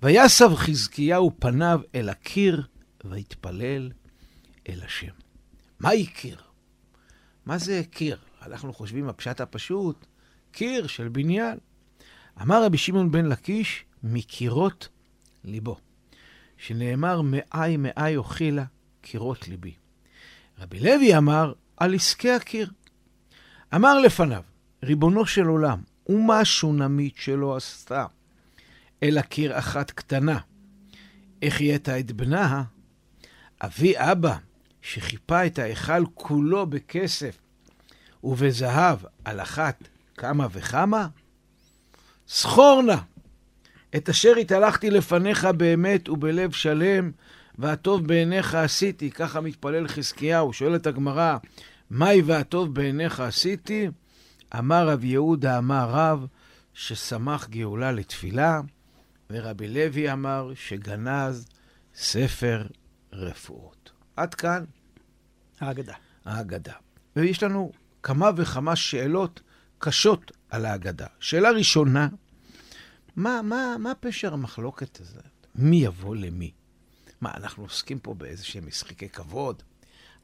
ויסב 0.03 0.55
חזקיהו 0.55 1.31
פניו 1.39 1.81
אל 1.95 2.09
הקיר, 2.09 2.67
ויתפלל 3.05 3.91
אל 4.69 4.81
השם. 4.85 5.13
מהי 5.79 6.05
קיר? 6.05 6.37
מה 7.45 7.57
זה 7.57 7.81
קיר? 7.91 8.17
אנחנו 8.41 8.73
חושבים 8.73 9.09
הפשט 9.09 9.41
הפשוט, 9.41 10.05
קיר 10.51 10.87
של 10.87 11.07
בניין. 11.07 11.57
אמר 12.41 12.63
רבי 12.63 12.77
שמעון 12.77 13.11
בן 13.11 13.25
לקיש, 13.25 13.85
מקירות 14.03 14.87
ליבו, 15.43 15.77
שנאמר, 16.57 17.21
מאי 17.21 17.77
מאי 17.77 18.17
אוכילה 18.17 18.63
קירות 19.01 19.47
ליבי. 19.47 19.73
רבי 20.59 20.79
לוי 20.79 21.17
אמר, 21.17 21.53
על 21.77 21.95
עסקי 21.95 22.31
הקיר. 22.31 22.71
אמר 23.75 23.99
לפניו, 23.99 24.43
ריבונו 24.83 25.25
של 25.25 25.45
עולם, 25.45 25.81
ומה 26.09 26.45
שונמית 26.45 27.15
שלא 27.17 27.55
עשתה, 27.55 28.05
אלא 29.03 29.21
קיר 29.21 29.59
אחת 29.59 29.91
קטנה. 29.91 30.39
החייתה 31.43 31.99
את 31.99 32.11
בנה, 32.11 32.63
אבי 33.61 33.93
אבא, 33.97 34.37
שחיפה 34.81 35.45
את 35.45 35.59
ההיכל 35.59 36.05
כולו 36.13 36.65
בכסף 36.65 37.37
ובזהב 38.23 38.99
על 39.25 39.41
אחת 39.41 39.87
כמה 40.17 40.47
וכמה, 40.51 41.07
זכור 42.27 42.81
נא 42.81 42.95
את 43.95 44.09
אשר 44.09 44.35
התהלכתי 44.35 44.89
לפניך 44.89 45.45
באמת 45.45 46.09
ובלב 46.09 46.51
שלם, 46.51 47.11
והטוב 47.57 48.07
בעיניך 48.07 48.55
עשיתי. 48.55 49.11
ככה 49.11 49.41
מתפלל 49.41 49.87
חזקיהו, 49.87 50.53
שואל 50.53 50.75
את 50.75 50.87
הגמרא, 50.87 51.37
מהי 51.89 52.21
והטוב 52.21 52.73
בעיניך 52.73 53.19
עשיתי? 53.19 53.87
אמר 54.59 54.89
רב 54.89 55.03
יהודה, 55.03 55.57
אמר 55.57 55.89
רב, 55.89 56.25
ששמח 56.73 57.47
גאולה 57.49 57.91
לתפילה, 57.91 58.61
ורבי 59.29 59.67
לוי 59.67 60.11
אמר 60.11 60.51
שגנז 60.55 61.45
ספר 61.95 62.65
רפואות. 63.13 63.91
עד 64.15 64.33
כאן 64.33 64.63
ההגדה. 65.59 65.93
ההגדה. 66.25 66.73
ויש 67.15 67.43
לנו 67.43 67.71
כמה 68.03 68.29
וכמה 68.35 68.75
שאלות 68.75 69.41
קשות 69.77 70.31
על 70.49 70.65
ההגדה. 70.65 71.07
שאלה 71.19 71.51
ראשונה, 71.51 72.07
מה, 73.15 73.41
מה, 73.41 73.75
מה 73.79 73.95
פשר 73.95 74.33
המחלוקת 74.33 74.99
הזאת? 75.01 75.47
מי 75.55 75.75
יבוא 75.75 76.15
למי? 76.15 76.51
מה, 77.21 77.31
אנחנו 77.37 77.63
עוסקים 77.63 77.99
פה 77.99 78.13
באיזה 78.13 78.45
שהם 78.45 78.67
משחקי 78.67 79.09
כבוד? 79.09 79.63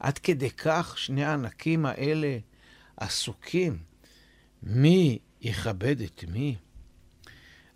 עד 0.00 0.18
כדי 0.18 0.50
כך 0.50 0.98
שני 0.98 1.24
הענקים 1.24 1.86
האלה 1.86 2.38
עסוקים 2.96 3.78
מי 4.62 5.18
יכבד 5.40 6.00
את 6.00 6.24
מי? 6.28 6.56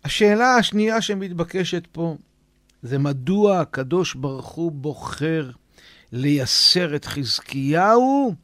השאלה 0.03 0.55
השנייה 0.55 1.01
שמתבקשת 1.01 1.87
פה 1.91 2.17
זה 2.81 2.97
מדוע 2.97 3.59
הקדוש 3.59 4.15
ברוך 4.15 4.47
הוא 4.47 4.71
בוחר 4.71 5.51
לייסר 6.11 6.95
את 6.95 7.05
חזקיהו 7.05 8.35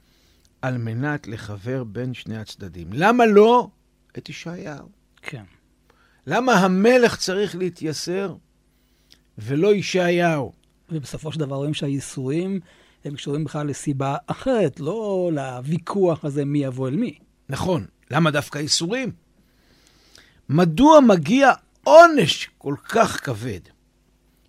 על 0.61 0.77
מנת 0.77 1.27
לחבר 1.27 1.83
בין 1.83 2.13
שני 2.13 2.37
הצדדים. 2.37 2.87
למה 2.93 3.25
לא 3.25 3.69
את 4.17 4.29
ישעיהו? 4.29 4.89
כן. 5.21 5.43
למה 6.27 6.53
המלך 6.53 7.15
צריך 7.15 7.55
להתייסר 7.55 8.35
ולא 9.37 9.73
ישעיהו? 9.75 10.53
ובסופו 10.89 11.31
של 11.31 11.39
דבר 11.39 11.55
רואים 11.55 11.73
שהייסורים 11.73 12.59
הם 13.05 13.15
קשורים 13.15 13.43
בכלל 13.43 13.67
לסיבה 13.67 14.17
אחרת, 14.27 14.79
לא 14.79 15.29
לוויכוח 15.33 16.25
הזה 16.25 16.45
מי 16.45 16.63
יבוא 16.63 16.87
אל 16.87 16.95
מי. 16.95 17.19
נכון, 17.49 17.85
למה 18.11 18.31
דווקא 18.31 18.57
ייסורים? 18.57 19.11
מדוע 20.49 20.99
מגיע 20.99 21.51
עונש 21.83 22.49
כל 22.57 22.75
כך 22.89 23.25
כבד, 23.25 23.59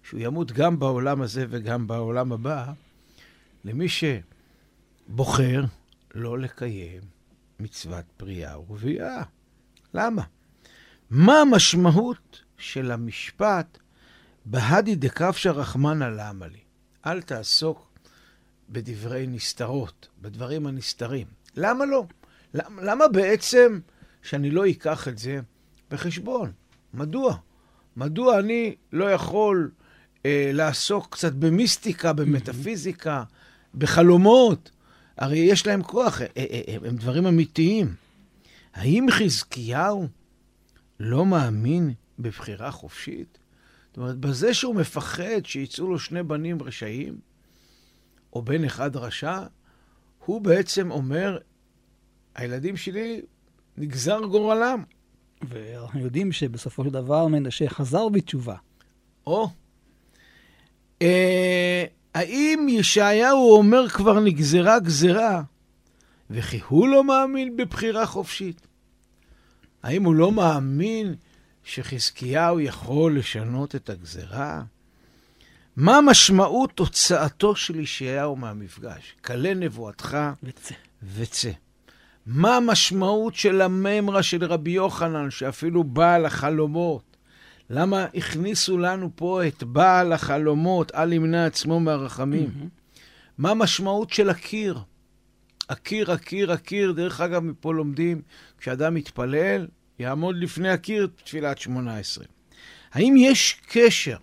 שהוא 0.03 0.21
ימות 0.21 0.53
גם 0.53 0.79
בעולם 0.79 1.23
הזה 1.23 1.47
וגם 1.51 1.87
בעולם 1.87 2.33
הבא, 2.33 2.73
למי 3.65 3.87
שבוחר 3.89 5.65
לא 6.15 6.39
לקיים 6.39 7.03
מצוות 7.61 8.05
פריאה 8.17 8.61
ורבייה? 8.61 9.23
למה? 9.95 10.23
מה 11.17 11.41
המשמעות 11.41 12.43
של 12.59 12.91
המשפט 12.91 13.79
בהדי 14.45 14.95
דקפשא 14.95 15.49
רחמנא 15.49 16.05
למה 16.05 16.47
לי? 16.47 16.59
אל 17.07 17.23
תעסוק 17.23 17.89
בדברי 18.71 19.27
נסתרות, 19.27 20.09
בדברים 20.23 20.67
הנסתרים. 20.67 21.27
למה 21.57 21.85
לא? 21.85 22.05
למה, 22.55 22.83
למה 22.83 23.09
בעצם 23.09 23.81
שאני 24.23 24.51
לא 24.51 24.71
אקח 24.71 25.09
את 25.09 25.19
זה 25.19 25.41
בחשבון? 25.91 26.53
מדוע? 26.95 27.37
מדוע 27.97 28.39
אני 28.39 28.75
לא 28.93 29.11
יכול 29.11 29.71
אה, 30.27 30.51
לעסוק 30.55 31.09
קצת 31.11 31.33
במיסטיקה, 31.33 32.13
במטאפיזיקה, 32.13 33.23
בחלומות? 33.75 34.71
הרי 35.17 35.39
יש 35.39 35.67
להם 35.67 35.83
כוח, 35.83 36.23
אה, 36.23 36.27
אה, 36.37 36.61
אה, 36.69 36.77
הם 36.89 36.97
דברים 36.97 37.27
אמיתיים. 37.27 37.95
האם 38.75 39.07
חזקיהו 39.11 40.09
לא 41.05 41.27
מאמין 41.27 41.95
בבחירה 42.19 42.71
חופשית? 42.71 43.39
זאת 43.89 43.97
אומרת, 43.97 44.17
בזה 44.17 44.55
שהוא 44.55 44.75
מפחד 44.75 45.45
שיצאו 45.45 45.89
לו 45.89 45.99
שני 45.99 46.23
בנים 46.23 46.63
רשעים, 46.63 47.19
או 48.33 48.43
בן 48.43 48.65
אחד 48.65 48.97
רשע, 48.97 49.43
הוא 50.25 50.41
בעצם 50.41 50.91
אומר, 50.91 51.39
הילדים 52.35 52.77
שלי, 52.77 53.21
נגזר 53.77 54.21
גורלם. 54.21 54.83
ואנחנו 55.49 56.01
יודעים 56.01 56.33
שבסופו 56.33 56.85
של 56.85 56.91
דבר 56.91 57.27
מנשה 57.27 57.69
חזר 57.69 58.09
בתשובה. 58.09 58.57
או, 59.27 59.49
אה, 61.03 61.85
האם 62.15 62.67
ישעיהו 62.71 63.57
אומר 63.57 63.89
כבר 63.89 64.21
נגזרה 64.21 64.79
גזרה, 64.79 65.43
וכי 66.31 66.61
הוא 66.69 66.89
לא 66.89 67.05
מאמין 67.05 67.57
בבחירה 67.57 68.07
חופשית? 68.07 68.67
האם 69.85 70.05
הוא 70.05 70.15
לא 70.15 70.33
מאמין 70.33 71.15
שחזקיהו 71.65 72.61
יכול 72.61 73.19
לשנות 73.19 73.75
את 73.75 73.91
הגזרה? 73.91 74.63
מה 75.77 76.01
משמעות 76.01 76.71
תוצאתו 76.75 77.57
של 77.57 77.81
ישעיהו 77.81 78.37
מהמפגש? 78.37 79.15
כלה 79.25 79.55
נבואתך 79.55 80.19
וצא. 80.43 80.75
וצא. 81.15 81.51
מה 82.27 82.57
המשמעות 82.57 83.35
של 83.35 83.61
הממרה 83.61 84.23
של 84.23 84.45
רבי 84.45 84.71
יוחנן, 84.71 85.31
שאפילו 85.31 85.85
בעל 85.85 86.27
החלומות? 86.27 87.17
למה 87.71 88.07
הכניסו 88.15 88.79
לנו 88.79 89.11
פה 89.15 89.47
את 89.47 89.63
בעל 89.63 90.13
החלומות, 90.13 90.95
אל 90.95 91.13
ימנע 91.13 91.47
עצמו 91.47 91.81
מהרחמים? 91.81 92.47
Mm-hmm. 92.47 92.99
מה 93.39 93.51
המשמעות 93.51 94.11
של 94.11 94.31
הקיר? 94.31 94.79
הקיר, 95.69 96.13
הקיר, 96.13 96.53
הקיר, 96.53 96.93
דרך 96.93 97.21
אגב, 97.21 97.43
מפה 97.43 97.75
לומדים, 97.75 98.23
כשאדם 98.59 98.95
מתפלל, 98.95 99.67
יעמוד 99.99 100.37
לפני 100.39 100.69
הקיר 100.69 101.09
תפילת 101.25 101.59
שמונה 101.59 101.99
עשרה. 101.99 102.25
האם 102.93 103.15
יש 103.19 103.61
קשר 103.67 104.17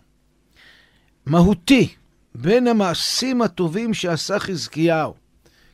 מהותי 1.26 1.94
בין 2.36 2.68
המעשים 2.68 3.42
הטובים 3.42 3.94
שעשה 3.94 4.40
חזקיהו, 4.40 5.14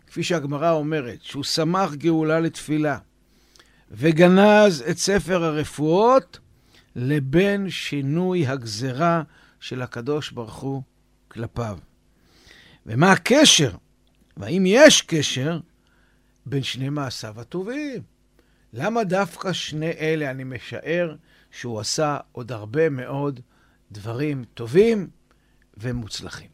כפי 0.08 0.24
שהגמרא 0.24 0.72
אומרת, 0.72 1.22
שהוא 1.22 1.44
שמח 1.44 1.94
גאולה 1.94 2.40
לתפילה, 2.40 2.98
וגנז 3.92 4.84
את 4.90 4.98
ספר 4.98 5.44
הרפואות, 5.44 6.40
לבין 6.96 7.70
שינוי 7.70 8.48
הגזרה 8.48 9.24
של 9.60 9.82
הקדוש 9.82 10.32
ברוך 10.32 10.56
הוא 10.56 10.82
כלפיו. 11.28 11.78
ומה 12.86 13.12
הקשר, 13.12 13.72
והאם 14.38 14.64
יש 14.66 15.02
קשר, 15.02 15.60
בין 16.46 16.64
שני 16.64 16.90
מעשיו 16.90 17.42
הטובים? 17.42 18.02
למה 18.74 19.04
דווקא 19.04 19.54
שני 19.54 19.92
אלה, 19.92 20.32
אני 20.32 20.44
משער, 20.44 21.16
שהוא 21.52 21.80
עשה 21.80 22.18
עוד 22.32 22.52
הרבה 22.52 22.90
מאוד 22.90 23.40
דברים 23.92 24.44
טובים 24.54 25.08
ומוצלחים. 25.78 26.48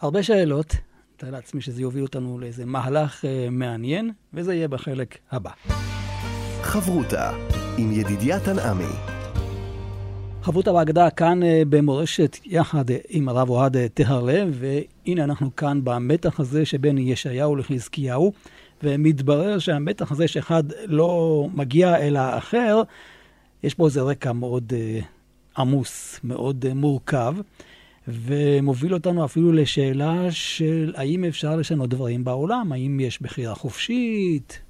הרבה 0.00 0.22
שאלות, 0.22 0.74
מתאר 1.14 1.30
לעצמי 1.30 1.60
שזה 1.60 1.82
יוביל 1.82 2.02
אותנו 2.02 2.38
לאיזה 2.38 2.66
מהלך 2.66 3.24
uh, 3.24 3.26
מעניין, 3.50 4.12
וזה 4.34 4.54
יהיה 4.54 4.68
בחלק 4.68 5.18
הבא. 5.30 5.50
חברותה 6.62 7.30
עם 7.78 7.92
ידידיה 7.92 8.40
תנעמי. 8.40 8.94
חברותה 10.42 10.72
בהגדה 10.72 11.10
כאן 11.10 11.42
uh, 11.42 11.46
במורשת 11.68 12.36
יחד 12.44 12.90
uh, 12.90 12.94
עם 13.08 13.28
הרב 13.28 13.50
אוהד 13.50 13.76
uh, 13.76 13.78
טהרלב, 13.94 14.62
והנה 15.08 15.24
אנחנו 15.24 15.56
כאן 15.56 15.80
במתח 15.84 16.40
הזה 16.40 16.66
שבין 16.66 16.98
ישעיהו 16.98 17.56
לחזקיהו, 17.56 18.32
ומתברר 18.82 19.58
שהמתח 19.58 20.12
הזה 20.12 20.28
שאחד 20.28 20.62
לא 20.86 21.46
מגיע 21.54 21.96
אל 21.96 22.16
האחר, 22.16 22.82
יש 23.62 23.74
פה 23.74 23.86
איזה 23.86 24.02
רקע 24.02 24.32
מאוד 24.32 24.72
uh, 24.72 25.04
עמוס, 25.60 26.20
מאוד 26.24 26.64
uh, 26.70 26.74
מורכב. 26.74 27.34
ומוביל 28.08 28.94
אותנו 28.94 29.24
אפילו 29.24 29.52
לשאלה 29.52 30.32
של 30.32 30.92
האם 30.96 31.24
אפשר 31.24 31.56
לשנות 31.56 31.90
דברים 31.90 32.24
בעולם, 32.24 32.72
האם 32.72 33.00
יש 33.00 33.22
בחירה 33.22 33.54
חופשית. 33.54 34.60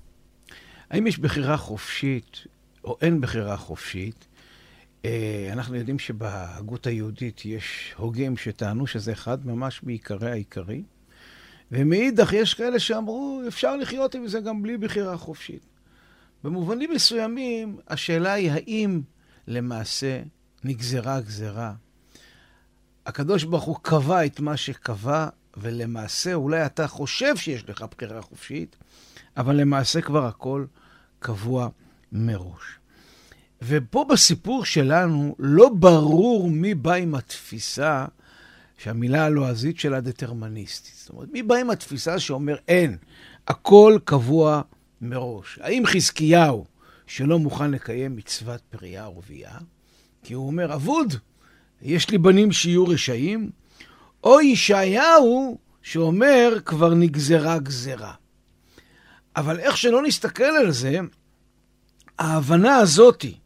האם 0.90 1.06
יש 1.06 1.18
בחירה 1.18 1.56
חופשית 1.56 2.46
או 2.84 2.96
אין 3.00 3.20
בחירה 3.20 3.56
חופשית? 3.56 4.27
אנחנו 5.52 5.76
יודעים 5.76 5.98
שבהגות 5.98 6.86
היהודית 6.86 7.44
יש 7.44 7.94
הוגים 7.96 8.36
שטענו 8.36 8.86
שזה 8.86 9.12
אחד 9.12 9.46
ממש 9.46 9.82
מעיקרי 9.82 10.30
העיקרי, 10.30 10.82
ומאידך 11.72 12.32
יש 12.32 12.54
כאלה 12.54 12.78
שאמרו, 12.78 13.42
אפשר 13.48 13.76
לחיות 13.76 14.14
עם 14.14 14.28
זה 14.28 14.40
גם 14.40 14.62
בלי 14.62 14.78
בחירה 14.78 15.16
חופשית. 15.16 15.62
במובנים 16.44 16.90
מסוימים, 16.94 17.78
השאלה 17.88 18.32
היא 18.32 18.50
האם 18.50 19.00
למעשה 19.46 20.22
נגזרה 20.64 21.20
גזרה. 21.20 21.74
הקדוש 23.06 23.44
ברוך 23.44 23.64
הוא 23.64 23.76
קבע 23.82 24.26
את 24.26 24.40
מה 24.40 24.56
שקבע, 24.56 25.28
ולמעשה 25.56 26.34
אולי 26.34 26.66
אתה 26.66 26.88
חושב 26.88 27.36
שיש 27.36 27.68
לך 27.68 27.84
בחירה 27.90 28.22
חופשית, 28.22 28.76
אבל 29.36 29.56
למעשה 29.56 30.00
כבר 30.00 30.26
הכל 30.26 30.64
קבוע 31.18 31.68
מראש. 32.12 32.77
ופה 33.62 34.04
בסיפור 34.08 34.64
שלנו 34.64 35.36
לא 35.38 35.68
ברור 35.68 36.50
מי 36.50 36.74
בא 36.74 36.94
עם 36.94 37.14
התפיסה 37.14 38.04
שהמילה 38.78 39.24
הלועזית 39.24 39.78
שלה 39.78 40.00
דטרמניסטית. 40.00 40.94
זאת 40.96 41.10
אומרת, 41.10 41.28
מי 41.32 41.42
בא 41.42 41.54
עם 41.54 41.70
התפיסה 41.70 42.18
שאומר 42.18 42.56
אין, 42.68 42.96
הכל 43.48 43.98
קבוע 44.04 44.62
מראש. 45.00 45.58
האם 45.62 45.86
חזקיהו, 45.86 46.64
שלא 47.06 47.38
מוכן 47.38 47.70
לקיים 47.70 48.16
מצוות 48.16 48.60
פרייה 48.70 49.08
ורבייה, 49.08 49.58
כי 50.22 50.34
הוא 50.34 50.46
אומר, 50.46 50.74
אבוד, 50.74 51.14
יש 51.82 52.10
לי 52.10 52.18
בנים 52.18 52.52
שיהיו 52.52 52.86
רשעים, 52.86 53.50
או 54.24 54.40
ישעיהו 54.40 55.58
שאומר, 55.82 56.58
כבר 56.64 56.94
נגזרה 56.94 57.58
גזרה. 57.58 58.12
אבל 59.36 59.60
איך 59.60 59.76
שלא 59.76 60.02
נסתכל 60.02 60.44
על 60.44 60.70
זה, 60.70 60.98
ההבנה 62.18 62.76
הזאתי 62.76 63.38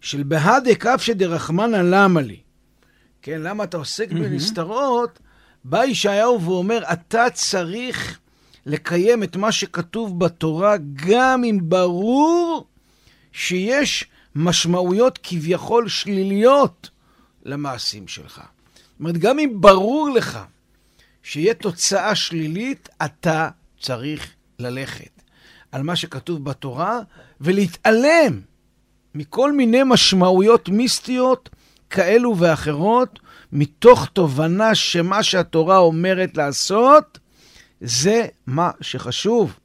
של 0.00 0.22
בהדה 0.22 0.74
כבשא 0.74 1.12
דרחמנא 1.12 1.76
למה 1.76 2.20
לי, 2.20 2.40
כן, 3.22 3.40
למה 3.42 3.64
אתה 3.64 3.76
עוסק. 3.76 4.12
בנסתרות, 4.12 5.18
בא 5.64 5.84
ישעיהו 5.84 6.42
ואומר, 6.42 6.82
אתה 6.92 7.30
צריך 7.32 8.18
לקיים 8.66 9.22
את 9.22 9.36
מה 9.36 9.52
שכתוב 9.52 10.18
בתורה, 10.20 10.76
גם 10.94 11.44
אם 11.44 11.58
ברור 11.62 12.66
שיש 13.32 14.04
משמעויות 14.34 15.18
כביכול 15.22 15.88
שליליות 15.88 16.90
למעשים 17.44 18.08
שלך. 18.08 18.34
זאת 18.36 19.00
אומרת, 19.00 19.18
גם 19.18 19.38
אם 19.38 19.52
ברור 19.60 20.10
לך 20.10 20.38
שיהיה 21.22 21.54
תוצאה 21.54 22.14
שלילית, 22.14 22.88
אתה 23.04 23.48
צריך 23.80 24.30
ללכת 24.58 25.22
על 25.72 25.82
מה 25.82 25.96
שכתוב 25.96 26.44
בתורה 26.44 27.00
ולהתעלם 27.40 28.40
מכל 29.14 29.52
מיני 29.52 29.80
משמעויות 29.84 30.68
מיסטיות 30.68 31.48
כאלו 31.90 32.36
ואחרות, 32.38 33.18
מתוך 33.52 34.06
תובנה 34.06 34.74
שמה 34.74 35.22
שהתורה 35.22 35.78
אומרת 35.78 36.36
לעשות, 36.36 37.18
זה 37.80 38.26
מה 38.46 38.70
שחשוב. 38.80 39.58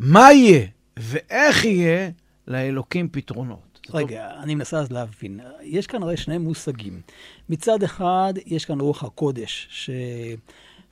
מה 0.00 0.32
יהיה 0.32 0.66
ואיך 0.96 1.64
יהיה, 1.64 2.10
לאלוקים 2.48 3.08
פתרונות. 3.12 3.80
רגע, 3.90 4.28
טוב. 4.30 4.42
אני 4.42 4.54
מנסה 4.54 4.78
אז 4.78 4.92
להבין. 4.92 5.40
יש 5.62 5.86
כאן 5.86 6.02
הרי 6.02 6.16
שני 6.16 6.38
מושגים. 6.38 7.00
מצד 7.48 7.82
אחד, 7.82 8.34
יש 8.46 8.64
כאן 8.64 8.80
רוח 8.80 9.04
הקודש, 9.04 9.86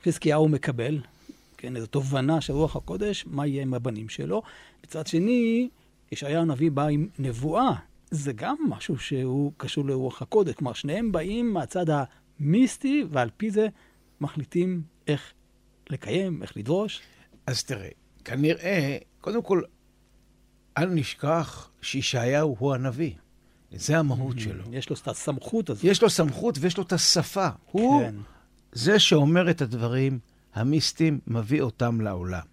שחזקיהו 0.03 0.47
מקבל, 0.47 0.99
כן, 1.57 1.75
איזו 1.75 1.87
תובנה 1.87 2.41
של 2.41 2.53
רוח 2.53 2.75
הקודש, 2.75 3.25
מה 3.27 3.47
יהיה 3.47 3.61
עם 3.61 3.73
הבנים 3.73 4.09
שלו. 4.09 4.41
מצד 4.83 5.07
שני, 5.07 5.69
ישעיה 6.11 6.41
הנביא 6.41 6.71
בא 6.71 6.87
עם 6.87 7.07
נבואה. 7.19 7.75
זה 8.11 8.33
גם 8.33 8.55
משהו 8.69 8.99
שהוא 8.99 9.51
קשור 9.57 9.85
לרוח 9.85 10.21
הקודש. 10.21 10.53
כלומר, 10.53 10.73
שניהם 10.73 11.11
באים 11.11 11.53
מהצד 11.53 11.85
המיסטי, 11.89 13.03
ועל 13.11 13.29
פי 13.37 13.51
זה 13.51 13.67
מחליטים 14.21 14.83
איך 15.07 15.33
לקיים, 15.89 16.41
איך 16.41 16.57
לדרוש. 16.57 17.01
אז 17.47 17.63
תראה, 17.63 17.89
כנראה, 18.25 18.97
קודם 19.21 19.41
כל, 19.41 19.61
אל 20.77 20.89
נשכח 20.89 21.69
שישעיהו 21.81 22.55
הוא 22.59 22.73
הנביא. 22.73 23.11
זה 23.71 23.97
המהות 23.97 24.39
שלו. 24.39 24.63
יש 24.71 24.89
לו 24.89 24.95
את 25.01 25.07
הסמכות 25.07 25.69
הזאת. 25.69 25.83
יש 25.83 26.01
לו 26.01 26.09
סמכות 26.09 26.57
ויש 26.61 26.77
לו 26.77 26.83
את 26.83 26.93
השפה. 26.93 27.47
הוא 27.71 28.01
כן. 28.01 28.15
זה 28.71 28.99
שאומר 28.99 29.49
את 29.49 29.61
הדברים 29.61 30.19
המיסטיים, 30.53 31.19
מביא 31.27 31.61
אותם 31.61 32.01
לעולם. 32.01 32.45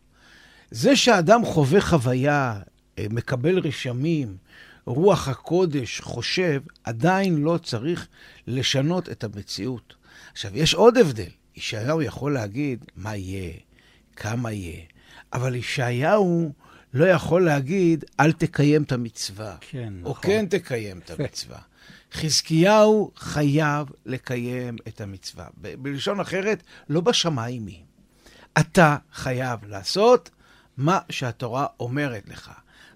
זה 0.70 0.96
שאדם 0.96 1.44
חווה 1.44 1.80
חוויה, 1.80 2.60
מקבל 3.00 3.58
רשמים, 3.58 4.36
רוח 4.86 5.28
הקודש, 5.28 6.00
חושב, 6.00 6.62
עדיין 6.84 7.36
לא 7.36 7.58
צריך 7.62 8.08
לשנות 8.46 9.08
את 9.08 9.24
המציאות. 9.24 9.94
עכשיו, 10.32 10.50
יש 10.58 10.74
עוד 10.74 10.98
הבדל. 10.98 11.28
ישעיהו 11.56 12.02
יכול 12.02 12.34
להגיד 12.34 12.84
מה 12.96 13.16
יהיה, 13.16 13.52
כמה 14.16 14.52
יהיה, 14.52 14.82
אבל 15.32 15.54
ישעיהו 15.54 16.52
לא 16.94 17.04
יכול 17.04 17.44
להגיד, 17.44 18.04
אל 18.20 18.32
תקיים 18.32 18.82
את 18.82 18.92
המצווה. 18.92 19.56
כן, 19.60 19.92
או 20.04 20.10
נכון. 20.10 20.22
כן 20.22 20.46
תקיים 20.46 20.98
את 20.98 21.10
המצווה. 21.10 21.58
חזקיהו 22.12 23.10
חייב 23.16 23.86
לקיים 24.06 24.76
את 24.88 25.00
המצווה. 25.00 25.46
ב- 25.60 25.74
בלשון 25.82 26.20
אחרת, 26.20 26.62
לא 26.88 27.00
בשמיים 27.00 27.66
היא. 27.66 27.82
אתה 28.60 28.96
חייב 29.12 29.64
לעשות 29.64 30.30
מה 30.76 30.98
שהתורה 31.10 31.66
אומרת 31.80 32.28
לך. 32.28 32.52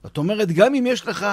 זאת 0.07 0.19
אומרת, 0.19 0.53
גם 0.53 0.75
אם 0.75 0.87
יש 0.87 1.07
לך 1.07 1.27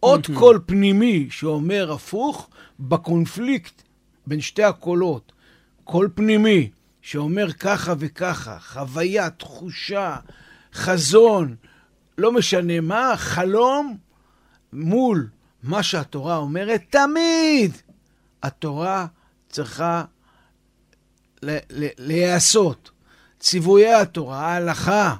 עוד 0.00 0.26
קול 0.34 0.60
פנימי 0.66 1.26
שאומר 1.30 1.92
הפוך, 1.92 2.48
בקונפליקט 2.80 3.82
בין 4.26 4.40
שתי 4.40 4.64
הקולות, 4.64 5.32
קול 5.84 6.08
פנימי 6.14 6.70
שאומר 7.02 7.52
ככה 7.52 7.94
וככה, 7.98 8.58
חוויה, 8.60 9.30
תחושה, 9.30 10.16
חזון, 10.74 11.56
לא 12.18 12.32
משנה 12.32 12.80
מה, 12.80 13.12
חלום, 13.16 13.96
מול 14.72 15.28
מה 15.62 15.82
שהתורה 15.82 16.36
אומרת, 16.36 16.82
תמיד 16.90 17.72
התורה 18.42 19.06
צריכה 19.48 20.04
ל- 21.42 21.58
ל- 21.70 21.88
להיעשות. 21.98 22.90
ציוויי 23.40 23.94
התורה, 23.94 24.38
ההלכה, 24.38 25.16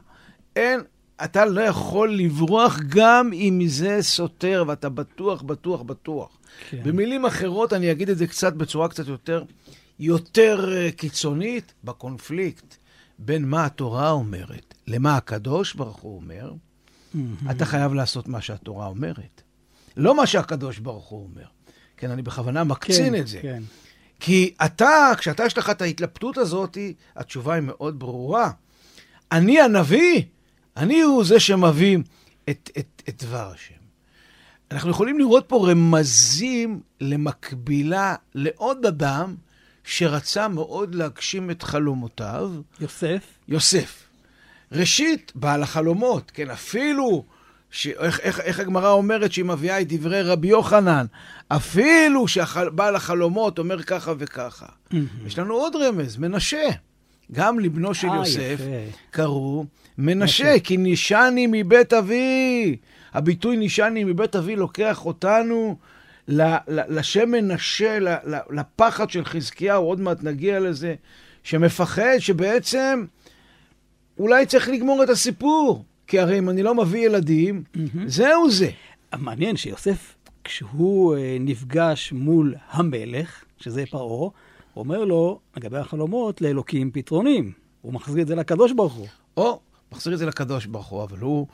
אין, 0.56 0.80
אתה 1.24 1.44
לא 1.44 1.60
יכול 1.60 2.14
לברוח 2.14 2.78
גם 2.88 3.30
אם 3.32 3.60
זה 3.66 3.98
סותר, 4.00 4.64
ואתה 4.66 4.88
בטוח, 4.88 5.42
בטוח, 5.42 5.82
בטוח. 5.82 6.38
כן. 6.70 6.82
במילים 6.84 7.24
אחרות, 7.26 7.72
אני 7.72 7.92
אגיד 7.92 8.10
את 8.10 8.18
זה 8.18 8.26
קצת 8.26 8.52
בצורה 8.52 8.88
קצת 8.88 9.06
יותר, 9.06 9.44
יותר 9.98 10.72
אה, 10.76 10.90
קיצונית, 10.90 11.72
בקונפליקט 11.84 12.76
בין 13.18 13.44
מה 13.44 13.64
התורה 13.64 14.10
אומרת 14.10 14.74
למה 14.86 15.16
הקדוש 15.16 15.74
ברוך 15.74 15.96
הוא 15.96 16.16
אומר, 16.16 16.52
אתה 17.50 17.64
חייב 17.64 17.94
לעשות 17.94 18.28
מה 18.28 18.40
שהתורה 18.40 18.86
אומרת. 18.86 19.42
לא 19.96 20.16
מה 20.16 20.26
שהקדוש 20.26 20.78
ברוך 20.78 21.06
הוא 21.06 21.28
אומר. 21.32 21.46
כן, 21.96 22.10
אני 22.10 22.22
בכוונה 22.22 22.64
מקצין 22.64 23.14
כן, 23.14 23.20
את 23.20 23.26
זה. 23.26 23.38
כן. 23.42 23.62
כי 24.20 24.54
אתה, 24.64 25.12
כשאתה 25.18 25.44
יש 25.46 25.58
לך 25.58 25.70
את 25.70 25.82
ההתלבטות 25.82 26.38
הזאת, 26.38 26.78
התשובה 27.16 27.54
היא 27.54 27.62
מאוד 27.62 27.98
ברורה. 27.98 28.50
אני 29.32 29.60
הנביא, 29.60 30.22
אני 30.78 31.00
הוא 31.00 31.24
זה 31.24 31.40
שמביא 31.40 31.98
את, 32.50 32.70
את, 32.78 33.02
את 33.08 33.24
דבר 33.24 33.50
השם. 33.54 33.74
אנחנו 34.70 34.90
יכולים 34.90 35.18
לראות 35.18 35.44
פה 35.46 35.68
רמזים 35.70 36.80
למקבילה 37.00 38.14
לעוד 38.34 38.86
אדם 38.86 39.34
שרצה 39.84 40.48
מאוד 40.48 40.94
להגשים 40.94 41.50
את 41.50 41.62
חלומותיו, 41.62 42.50
יוסף, 42.80 43.24
יוסף. 43.48 44.04
ראשית, 44.72 45.32
בעל 45.34 45.62
החלומות, 45.62 46.30
כן, 46.30 46.50
אפילו, 46.50 47.24
ש... 47.70 47.86
איך, 47.86 48.20
איך, 48.20 48.40
איך 48.40 48.60
הגמרא 48.60 48.90
אומרת 48.90 49.32
שהיא 49.32 49.44
מביאה 49.44 49.80
את 49.80 49.92
דברי 49.92 50.22
רבי 50.22 50.48
יוחנן, 50.48 51.06
אפילו 51.48 52.28
שבעל 52.28 52.96
החלומות 52.96 53.58
אומר 53.58 53.82
ככה 53.82 54.12
וככה. 54.18 54.66
יש 55.26 55.38
לנו 55.38 55.54
עוד 55.54 55.76
רמז, 55.76 56.16
מנשה. 56.16 56.68
גם 57.32 57.60
לבנו 57.60 57.94
של 57.94 58.08
אה, 58.08 58.16
יוסף 58.16 58.54
יפה. 58.54 58.98
קראו 59.10 59.64
מנשה, 59.98 60.60
כי 60.64 60.76
נישני 60.76 61.46
מבית 61.50 61.92
אבי. 61.92 62.76
הביטוי 63.14 63.56
נישני 63.56 64.04
מבית 64.04 64.36
אבי 64.36 64.56
לוקח 64.56 65.06
אותנו 65.06 65.76
לשם 66.68 67.30
מנשה, 67.30 67.98
לפחד 68.50 69.10
של 69.10 69.24
חזקיהו, 69.24 69.84
עוד 69.84 70.00
מעט 70.00 70.22
נגיע 70.22 70.60
לזה, 70.60 70.94
שמפחד 71.42 72.18
שבעצם 72.18 73.04
אולי 74.18 74.46
צריך 74.46 74.68
לגמור 74.68 75.04
את 75.04 75.08
הסיפור. 75.08 75.84
כי 76.06 76.18
הרי 76.18 76.38
אם 76.38 76.50
אני 76.50 76.62
לא 76.62 76.74
מביא 76.74 77.06
ילדים, 77.06 77.62
זהו 78.06 78.50
זה. 78.50 78.70
מעניין 79.16 79.56
שיוסף, 79.56 80.14
כשהוא 80.44 81.16
אה, 81.16 81.36
נפגש 81.40 82.12
מול 82.12 82.54
המלך, 82.70 83.44
שזה 83.60 83.84
פרעה, 83.90 84.30
הוא 84.74 84.82
אומר 84.84 85.04
לו, 85.04 85.40
לגבי 85.56 85.78
החלומות, 85.78 86.40
לאלוקים 86.40 86.90
פתרונים. 86.90 87.52
הוא 87.82 87.92
מחזיר 87.92 88.22
את 88.22 88.26
זה 88.28 88.34
לקדוש 88.34 88.72
ברוך 88.72 88.94
הוא. 88.94 89.06
או, 89.36 89.60
מחזיר 89.92 90.12
את 90.14 90.18
זה 90.18 90.26
לקדוש 90.26 90.66
ברוך 90.66 90.86
הוא, 90.86 91.02
אבל 91.02 91.18
הוא, 91.18 91.46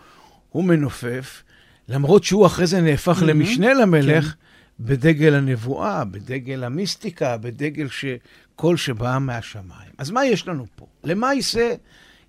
הוא 0.50 0.64
מנופף, 0.64 1.42
למרות 1.88 2.24
שהוא 2.24 2.46
אחרי 2.46 2.66
זה 2.66 2.80
נהפך 2.80 3.22
Mhm. 3.22 3.24
למשנה 3.24 3.74
למלך, 3.74 4.34
בדגל 4.80 5.34
הנבואה, 5.34 6.04
בדגל 6.04 6.64
המיסטיקה, 6.64 7.36
בדגל 7.36 7.88
שכל 7.88 8.76
שבא 8.76 9.18
מהשמיים. 9.20 9.90
אז 9.98 10.10
מה 10.10 10.26
יש 10.26 10.48
לנו 10.48 10.66
פה? 10.76 10.86
למעשה, 11.04 11.74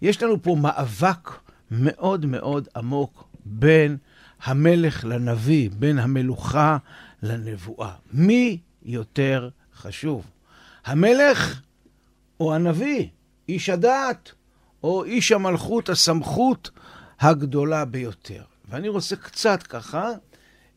יש 0.02 0.24
לנו 0.24 0.42
פה 0.44 0.56
מאבק 0.56 1.30
מאוד 1.72 2.26
מאוד 2.26 2.68
עמוק 2.76 3.24
בין 3.46 3.98
המלך 4.44 5.06
לנביא, 5.06 5.70
בין 5.80 6.00
המלוכה 6.00 6.78
לנבואה. 7.24 7.92
מי 8.14 8.58
יותר 8.86 9.50
חשוב? 9.76 10.24
המלך 10.86 11.62
או 12.40 12.56
הנביא, 12.56 13.08
איש 13.50 13.70
הדעת, 13.70 14.32
או 14.84 15.04
איש 15.04 15.32
המלכות, 15.32 15.90
הסמכות 15.90 16.72
הגדולה 17.20 17.86
ביותר. 17.86 18.44
ואני 18.70 18.90
רוצה 18.90 19.16
קצת 19.16 19.64
ככה 19.64 20.12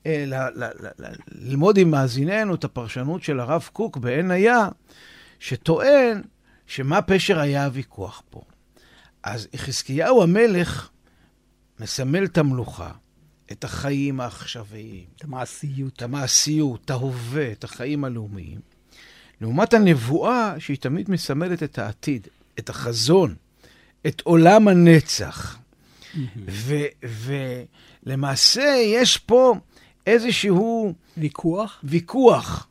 אה, 0.06 0.24
ל- 0.26 0.64
ל- 0.64 0.64
ל- 0.64 1.06
ל- 1.06 1.14
ללמוד 1.28 1.78
עם 1.78 1.90
מאזיננו 1.90 2.54
את 2.54 2.64
הפרשנות 2.64 3.22
של 3.22 3.40
הרב 3.40 3.68
קוק 3.72 3.96
בעין 3.96 4.30
היה, 4.30 4.68
שטוען 5.38 6.22
שמה 6.66 7.02
פשר 7.02 7.38
היה 7.38 7.64
הוויכוח 7.64 8.22
פה. 8.30 8.42
אז 9.22 9.48
חזקיהו 9.56 10.22
המלך 10.22 10.90
מסמל 11.80 12.24
את 12.24 12.38
המלוכה, 12.38 12.92
את 13.52 13.64
החיים 13.64 14.20
העכשוויים, 14.20 15.04
את 15.16 15.24
המעשיות. 15.24 15.92
את 15.92 16.02
המעשיות, 16.02 16.84
את 16.84 16.90
ההווה, 16.90 17.52
את 17.52 17.64
החיים 17.64 18.04
הלאומיים, 18.04 18.60
לעומת 19.40 19.74
הנבואה 19.74 20.54
שהיא 20.58 20.76
תמיד 20.76 21.10
מסמלת 21.10 21.62
את 21.62 21.78
העתיד, 21.78 22.28
את 22.58 22.68
החזון, 22.68 23.34
את 24.06 24.20
עולם 24.20 24.68
הנצח. 24.68 25.58
ולמעשה 28.06 28.76
יש 28.84 29.16
פה 29.16 29.54
איזשהו 30.06 30.94
ויכוח? 31.16 31.80
ויכוח, 31.84 32.68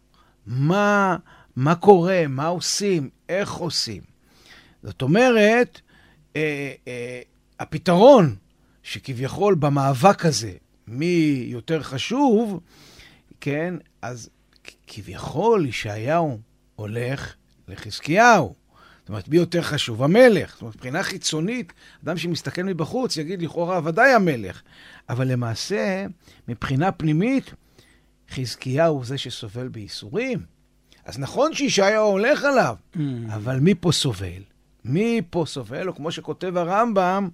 מה, 0.47 1.17
מה 1.55 1.75
קורה, 1.75 2.27
מה 2.29 2.47
עושים, 2.47 3.09
איך 3.29 3.53
עושים. 3.53 4.01
זאת 4.83 5.01
אומרת, 5.01 5.81
אה, 6.35 6.73
אה, 6.87 7.21
הפתרון 7.59 8.35
שכביכול 8.83 9.55
במאבק 9.55 10.25
הזה, 10.25 10.51
מי 10.87 11.45
יותר 11.47 11.83
חשוב, 11.83 12.59
כן, 13.41 13.73
אז 14.01 14.29
כביכול 14.87 15.65
ישעיהו 15.65 16.39
הולך 16.77 17.33
לחזקיהו. 17.67 18.55
זאת 18.99 19.09
אומרת, 19.09 19.27
מי 19.27 19.37
יותר 19.37 19.61
חשוב? 19.61 20.03
המלך. 20.03 20.53
זאת 20.53 20.61
אומרת, 20.61 20.75
מבחינה 20.75 21.03
חיצונית, 21.03 21.73
אדם 22.03 22.17
שמסתכל 22.17 22.63
מבחוץ 22.63 23.17
יגיד 23.17 23.41
לכאורה 23.41 23.79
ודאי 23.83 24.13
המלך. 24.13 24.61
אבל 25.09 25.27
למעשה, 25.27 26.05
מבחינה 26.47 26.91
פנימית, 26.91 27.53
חזקיהו 28.31 28.95
הוא 28.95 29.05
זה 29.05 29.17
שסובל 29.17 29.67
בייסורים. 29.67 30.39
אז 31.05 31.19
נכון 31.19 31.53
שישעיהו 31.53 32.11
הולך 32.11 32.43
עליו, 32.43 32.75
אבל 33.27 33.59
מי 33.59 33.75
פה 33.75 33.91
סובל? 33.91 34.41
מי 34.85 35.21
פה 35.29 35.43
סובל? 35.47 35.87
או 35.87 35.95
כמו 35.95 36.11
שכותב 36.11 36.57
הרמב"ם, 36.57 37.29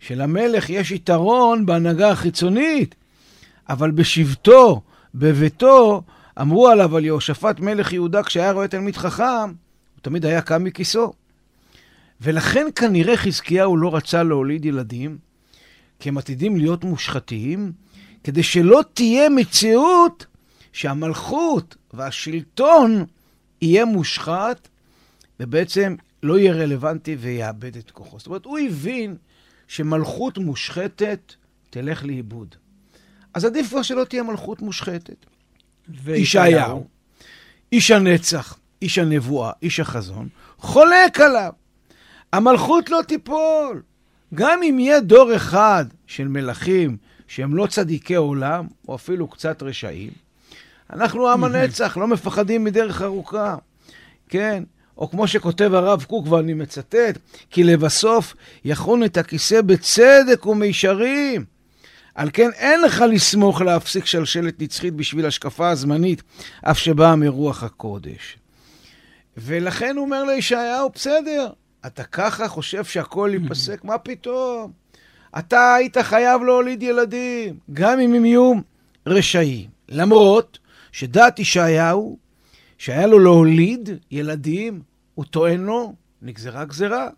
שלמלך 0.00 0.70
יש 0.70 0.90
יתרון 0.90 1.66
בהנהגה 1.66 2.10
החיצונית, 2.10 2.94
אבל 3.68 3.90
בשבתו, 3.90 4.82
בביתו, 5.14 6.02
אמרו 6.40 6.68
עליו 6.68 6.96
על 6.96 7.04
יהושפט 7.04 7.60
מלך 7.60 7.92
יהודה 7.92 8.22
כשהיה 8.22 8.52
רואה 8.52 8.68
תלמיד 8.68 8.96
חכם, 8.96 9.48
הוא 9.48 10.02
תמיד 10.02 10.26
היה 10.26 10.42
קם 10.42 10.64
מכיסו. 10.64 11.12
ולכן 12.20 12.66
כנראה 12.74 13.16
חזקיהו 13.16 13.76
לא 13.76 13.96
רצה 13.96 14.22
להוליד 14.22 14.64
ילדים, 14.64 15.18
כי 15.98 16.08
הם 16.08 16.18
עתידים 16.18 16.56
להיות 16.56 16.84
מושחתים, 16.84 17.72
כדי 18.24 18.42
שלא 18.42 18.80
תהיה 18.94 19.28
מציאות 19.28 20.26
שהמלכות 20.72 21.76
והשלטון 21.94 23.04
יהיה 23.62 23.84
מושחת, 23.84 24.68
ובעצם 25.40 25.96
לא 26.22 26.38
יהיה 26.38 26.52
רלוונטי 26.52 27.16
ויאבד 27.20 27.76
את 27.76 27.90
כוחו. 27.90 28.18
זאת 28.18 28.26
אומרת, 28.26 28.44
הוא 28.44 28.58
הבין 28.58 29.16
שמלכות 29.68 30.38
מושחתת 30.38 31.34
תלך 31.70 32.04
לאיבוד. 32.04 32.54
אז 33.34 33.44
עדיף 33.44 33.68
כבר 33.68 33.82
שלא 33.82 34.04
תהיה 34.04 34.22
מלכות 34.22 34.62
מושחתת. 34.62 35.26
ישעיהו, 36.06 36.86
איש 37.72 37.90
הנצח, 37.90 38.58
איש 38.82 38.98
הנבואה, 38.98 39.50
איש 39.62 39.80
החזון, 39.80 40.28
חולק 40.58 41.20
עליו. 41.20 41.52
המלכות 42.32 42.90
לא 42.90 43.00
תיפול. 43.08 43.82
גם 44.34 44.62
אם 44.62 44.78
יהיה 44.78 45.00
דור 45.00 45.36
אחד 45.36 45.84
של 46.06 46.28
מלכים 46.28 46.96
שהם 47.28 47.54
לא 47.54 47.66
צדיקי 47.66 48.14
עולם, 48.14 48.66
או 48.88 48.94
אפילו 48.94 49.28
קצת 49.28 49.62
רשעים, 49.62 50.10
אנחנו 50.90 51.28
עם 51.28 51.44
הנצח, 51.44 51.96
לא 51.96 52.06
מפחדים 52.06 52.64
מדרך 52.64 53.02
ארוכה. 53.02 53.56
כן? 54.28 54.62
או 54.98 55.10
כמו 55.10 55.28
שכותב 55.28 55.74
הרב 55.74 56.02
קוק, 56.02 56.32
ואני 56.32 56.54
מצטט, 56.54 57.18
כי 57.50 57.64
לבסוף 57.64 58.34
יכון 58.64 59.04
את 59.04 59.16
הכיסא 59.16 59.60
בצדק 59.62 60.46
ומישרים. 60.46 61.44
על 62.14 62.30
כן 62.32 62.50
אין 62.54 62.82
לך 62.82 63.04
לסמוך 63.10 63.60
להפסיק 63.62 64.06
שלשלת 64.06 64.62
נצחית 64.62 64.94
בשביל 64.94 65.26
השקפה 65.26 65.70
הזמנית, 65.70 66.22
אף 66.62 66.78
שבאה 66.78 67.16
מרוח 67.16 67.62
הקודש. 67.62 68.38
ולכן 69.36 69.96
הוא 69.96 70.04
אומר 70.04 70.24
לישעיהו, 70.24 70.90
בסדר, 70.94 71.48
אתה 71.86 72.04
ככה 72.04 72.48
חושב 72.48 72.84
שהכל 72.84 73.30
ייפסק? 73.32 73.84
מה 73.84 73.98
פתאום? 73.98 74.72
אתה 75.38 75.74
היית 75.74 75.98
חייב 75.98 76.42
להוליד 76.42 76.82
ילדים, 76.82 77.58
גם 77.72 78.00
אם 78.00 78.14
הם 78.14 78.24
יהיו 78.24 78.52
רשעים. 79.06 79.68
למרות 79.88 80.58
שדעת 80.92 81.38
ישעיהו, 81.38 82.18
שהיה 82.78 83.06
לו 83.06 83.18
להוליד 83.18 83.88
ילדים, 84.10 84.82
הוא 85.14 85.24
טוען 85.24 85.60
לו, 85.60 85.94
נגזרה 86.22 86.64
גזרה. 86.64 87.08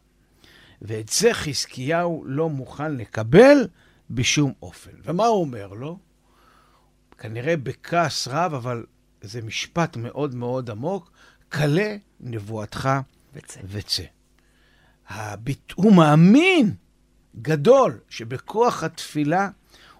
ואת 0.83 1.09
זה 1.09 1.35
חזקיהו 1.35 2.25
לא 2.27 2.49
מוכן 2.49 2.97
לקבל 2.97 3.67
בשום 4.11 4.53
אופן. 4.63 4.91
ומה 5.05 5.27
הוא 5.27 5.41
אומר 5.41 5.67
לו? 5.67 5.99
כנראה 7.19 7.57
בכעס 7.57 8.29
רב, 8.29 8.55
אבל 8.55 8.85
זה 9.23 9.43
משפט 9.43 9.97
מאוד 9.97 10.35
מאוד 10.35 10.71
עמוק, 10.71 11.13
כלה 11.53 11.97
נבואתך 12.21 12.89
וצא. 13.35 13.61
וצא. 13.65 14.03
הביט... 15.09 15.73
הוא 15.75 15.97
מאמין 15.97 16.75
גדול 17.43 17.99
שבכוח 18.09 18.85
התפילה 18.85 19.49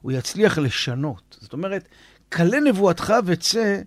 הוא 0.03 0.13
יצליח 0.13 0.59
לשנות. 0.59 1.39
זאת 1.41 1.53
אומרת, 1.53 1.89
כלה 2.33 2.61
נבואתך 2.61 3.13
וצא, 3.25 3.81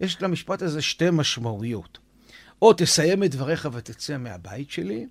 יש 0.00 0.22
למשפט 0.22 0.62
הזה 0.62 0.82
שתי 0.82 1.10
משמעויות. 1.12 1.98
או 2.62 2.72
תסיים 2.72 3.24
את 3.24 3.30
דבריך 3.30 3.68
ותצא 3.72 4.18
מהבית 4.18 4.70
שלי, 4.70 5.06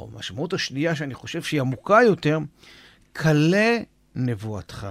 או 0.00 0.10
משמעות 0.12 0.52
השנייה 0.52 0.94
שאני 0.94 1.14
חושב 1.14 1.42
שהיא 1.42 1.60
עמוקה 1.60 1.98
יותר, 2.04 2.38
כלה 3.16 3.78
נבואתך. 4.14 4.86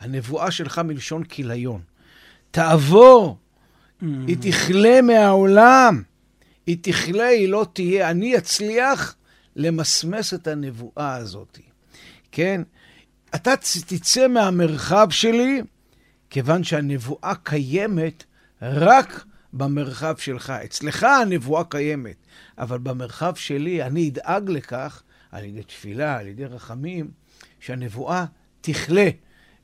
הנבואה 0.00 0.50
שלך 0.50 0.78
מלשון 0.78 1.24
כיליון. 1.24 1.80
תעבור, 2.50 3.38
mm. 4.00 4.04
היא 4.26 4.36
תכלה 4.40 5.02
מהעולם. 5.02 6.02
היא 6.66 6.76
תכלה, 6.80 7.26
היא 7.26 7.48
לא 7.48 7.66
תהיה. 7.72 8.10
אני 8.10 8.38
אצליח 8.38 9.16
למסמס 9.56 10.34
את 10.34 10.46
הנבואה 10.46 11.14
הזאת. 11.14 11.58
כן? 12.32 12.62
אתה 13.34 13.56
תצא 13.86 14.28
מהמרחב 14.28 15.08
שלי, 15.10 15.62
כיוון 16.30 16.64
שהנבואה 16.64 17.32
קיימת 17.42 18.24
רק 18.62 19.24
במרחב 19.52 20.14
שלך. 20.18 20.50
אצלך 20.50 21.02
הנבואה 21.02 21.64
קיימת, 21.64 22.16
אבל 22.58 22.78
במרחב 22.78 23.34
שלי 23.34 23.82
אני 23.82 24.08
אדאג 24.08 24.50
לכך, 24.50 25.02
על 25.32 25.44
ידי 25.44 25.62
תפילה, 25.62 26.18
על 26.18 26.26
ידי 26.26 26.44
רחמים, 26.44 27.10
שהנבואה 27.66 28.24
תכלה 28.60 29.08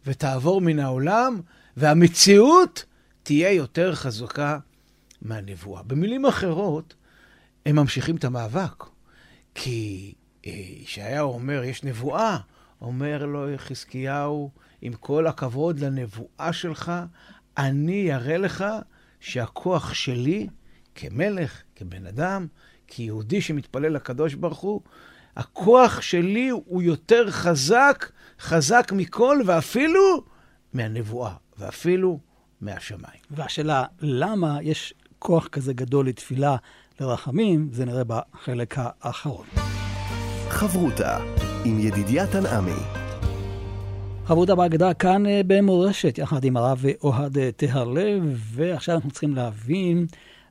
ותעבור 0.07 0.61
מן 0.61 0.79
העולם, 0.79 1.41
והמציאות 1.77 2.85
תהיה 3.23 3.53
יותר 3.53 3.95
חזקה 3.95 4.59
מהנבואה. 5.23 5.83
במילים 5.83 6.27
אחרות, 6.27 6.95
הם 7.67 7.77
ממשיכים 7.77 8.17
את 8.17 8.25
המאבק. 8.25 8.85
כי 9.55 10.15
אה, 10.47 10.53
ישעיהו 10.83 11.33
אומר, 11.33 11.65
יש 11.65 11.85
נבואה. 11.85 12.39
אומר 12.81 13.27
לו 13.27 13.47
חזקיהו, 13.57 14.51
עם 14.81 14.93
כל 14.93 15.27
הכבוד 15.27 15.81
לנבואה 15.81 16.53
שלך, 16.53 16.93
אני 17.59 18.15
אראה 18.15 18.37
לך 18.37 18.65
שהכוח 19.21 19.95
שלי 19.95 20.49
כמלך, 20.95 21.63
כבן 21.77 22.07
אדם, 22.07 22.47
כיהודי 22.87 23.41
שמתפלל 23.41 23.93
לקדוש 23.93 24.35
ברוך 24.35 24.59
הוא, 24.59 24.81
הכוח 25.37 26.01
שלי 26.01 26.49
הוא 26.49 26.83
יותר 26.83 27.31
חזק, 27.31 28.11
חזק 28.41 28.93
מכל, 28.97 29.41
ואפילו 29.47 30.25
מהנבואה, 30.73 31.33
ואפילו 31.59 32.19
מהשמיים. 32.61 33.21
והשאלה, 33.31 33.85
למה 34.01 34.59
יש 34.63 34.95
כוח 35.19 35.47
כזה 35.47 35.73
גדול 35.73 36.09
לתפילה 36.09 36.57
לרחמים, 37.01 37.69
זה 37.73 37.85
נראה 37.85 38.03
בחלק 38.05 38.75
האחרון. 38.79 39.47
חברותה 40.49 41.19
עם 41.65 41.79
ידידיה 41.81 42.27
תנעמי. 42.27 42.83
חברותה 44.25 44.55
בהגדה 44.55 44.95
כאן 44.95 45.27
אה, 45.27 45.41
במורשת, 45.47 46.19
יחד 46.19 46.45
עם 46.45 46.57
הרב 46.57 46.85
אוהד 47.03 47.39
אה, 47.39 47.51
טהרלב, 47.57 48.23
ועכשיו 48.55 48.95
אנחנו 48.95 49.11
צריכים 49.11 49.35
להבין 49.35 50.07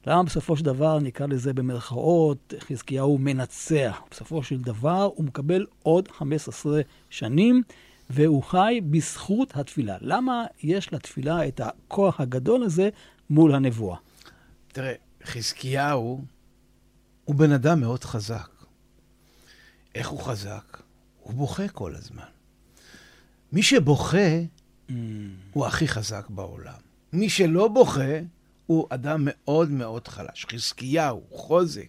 למה 0.07 0.23
בסופו 0.23 0.57
של 0.57 0.65
דבר, 0.65 0.99
נקרא 0.99 1.27
לזה 1.27 1.53
במרכאות, 1.53 2.53
חזקיהו 2.59 3.17
מנצח. 3.17 4.01
בסופו 4.11 4.43
של 4.43 4.57
דבר 4.57 5.09
הוא 5.15 5.25
מקבל 5.25 5.65
עוד 5.83 6.11
15 6.11 6.81
שנים, 7.09 7.63
והוא 8.09 8.43
חי 8.43 8.81
בזכות 8.89 9.57
התפילה. 9.57 9.97
למה 10.01 10.45
יש 10.63 10.93
לתפילה 10.93 11.47
את 11.47 11.61
הכוח 11.63 12.21
הגדול 12.21 12.63
הזה 12.63 12.89
מול 13.29 13.55
הנבואה? 13.55 13.97
תראה, 14.67 14.93
חזקיהו 15.23 16.21
הוא 17.25 17.35
בן 17.35 17.51
אדם 17.51 17.79
מאוד 17.79 18.03
חזק. 18.03 18.49
איך 19.95 20.09
הוא 20.09 20.19
חזק? 20.19 20.81
הוא 21.19 21.33
בוכה 21.33 21.67
כל 21.67 21.95
הזמן. 21.95 22.23
מי 23.51 23.63
שבוכה 23.63 24.39
mm. 24.89 24.91
הוא 25.53 25.65
הכי 25.65 25.87
חזק 25.87 26.29
בעולם. 26.29 26.79
מי 27.13 27.29
שלא 27.29 27.67
בוכה 27.67 28.19
הוא 28.71 28.87
אדם 28.89 29.21
מאוד 29.21 29.71
מאוד 29.71 30.07
חלש. 30.07 30.45
חזקיהו, 30.51 31.23
חוזק, 31.29 31.87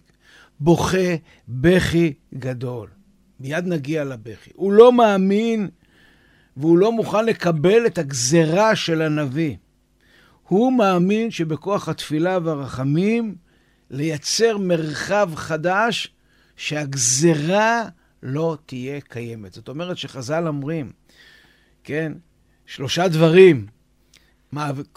בוכה 0.59 1.15
בכי 1.47 2.13
גדול. 2.33 2.89
מיד 3.39 3.67
נגיע 3.67 4.03
לבכי. 4.03 4.49
הוא 4.53 4.73
לא 4.73 4.93
מאמין 4.93 5.69
והוא 6.57 6.77
לא 6.77 6.91
מוכן 6.91 7.25
לקבל 7.25 7.85
את 7.85 7.97
הגזרה 7.97 8.75
של 8.75 9.01
הנביא. 9.01 9.55
הוא 10.47 10.73
מאמין 10.73 11.31
שבכוח 11.31 11.89
התפילה 11.89 12.37
והרחמים 12.43 13.35
לייצר 13.89 14.57
מרחב 14.57 15.31
חדש 15.35 16.13
שהגזרה 16.55 17.83
לא 18.23 18.57
תהיה 18.65 19.01
קיימת. 19.01 19.53
זאת 19.53 19.69
אומרת 19.69 19.97
שחז"ל 19.97 20.47
אומרים, 20.47 20.91
כן, 21.83 22.13
שלושה 22.65 23.07
דברים, 23.07 23.67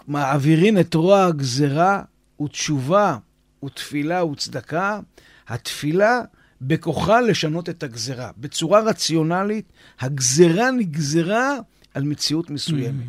מעבירים 0.06 0.78
את 0.78 0.94
רוע 0.94 1.24
הגזרה 1.24 2.02
ותשובה 2.42 3.18
ותפילה 3.64 4.24
וצדקה. 4.24 5.00
התפילה 5.48 6.20
בכוחה 6.60 7.20
לשנות 7.20 7.68
את 7.68 7.82
הגזרה. 7.82 8.30
בצורה 8.36 8.80
רציונלית, 8.80 9.72
הגזרה 10.00 10.70
נגזרה 10.70 11.56
על 11.94 12.02
מציאות 12.02 12.50
מסוימת. 12.50 13.04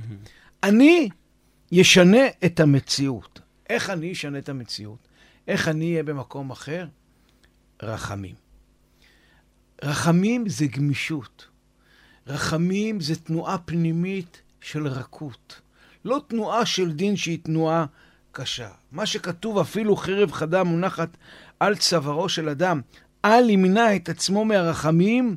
אני 0.64 1.10
ישנה 1.72 2.28
את 2.46 2.60
המציאות. 2.60 3.40
איך 3.70 3.90
אני 3.90 4.12
אשנה 4.12 4.38
את 4.38 4.50
המציאות? 4.50 5.08
איך 5.48 5.68
אני 5.68 5.92
אהיה 5.92 6.04
במקום 6.04 6.52
אחר? 6.52 6.88
רחמים. 7.84 8.36
רחמים 9.84 10.50
זה 10.50 10.68
גמישות. 10.68 11.48
רחמים 12.28 13.02
זה 13.02 13.16
תנועה 13.16 13.58
פנימית 13.58 14.42
של 14.62 14.88
רכות. 14.88 15.62
לא 16.08 16.22
תנועה 16.28 16.66
של 16.66 16.92
דין 16.92 17.16
שהיא 17.16 17.40
תנועה 17.44 17.86
קשה. 18.32 18.70
מה 18.92 19.06
שכתוב, 19.06 19.58
אפילו 19.58 19.96
חרב 19.96 20.32
חדה 20.32 20.64
מונחת 20.64 21.18
על 21.60 21.76
צווארו 21.76 22.30
של 22.30 22.50
אדם, 22.50 22.82
אל 23.26 23.50
ימנע 23.50 23.96
את 23.96 24.10
עצמו 24.10 24.46
מהרחמים, 24.46 25.36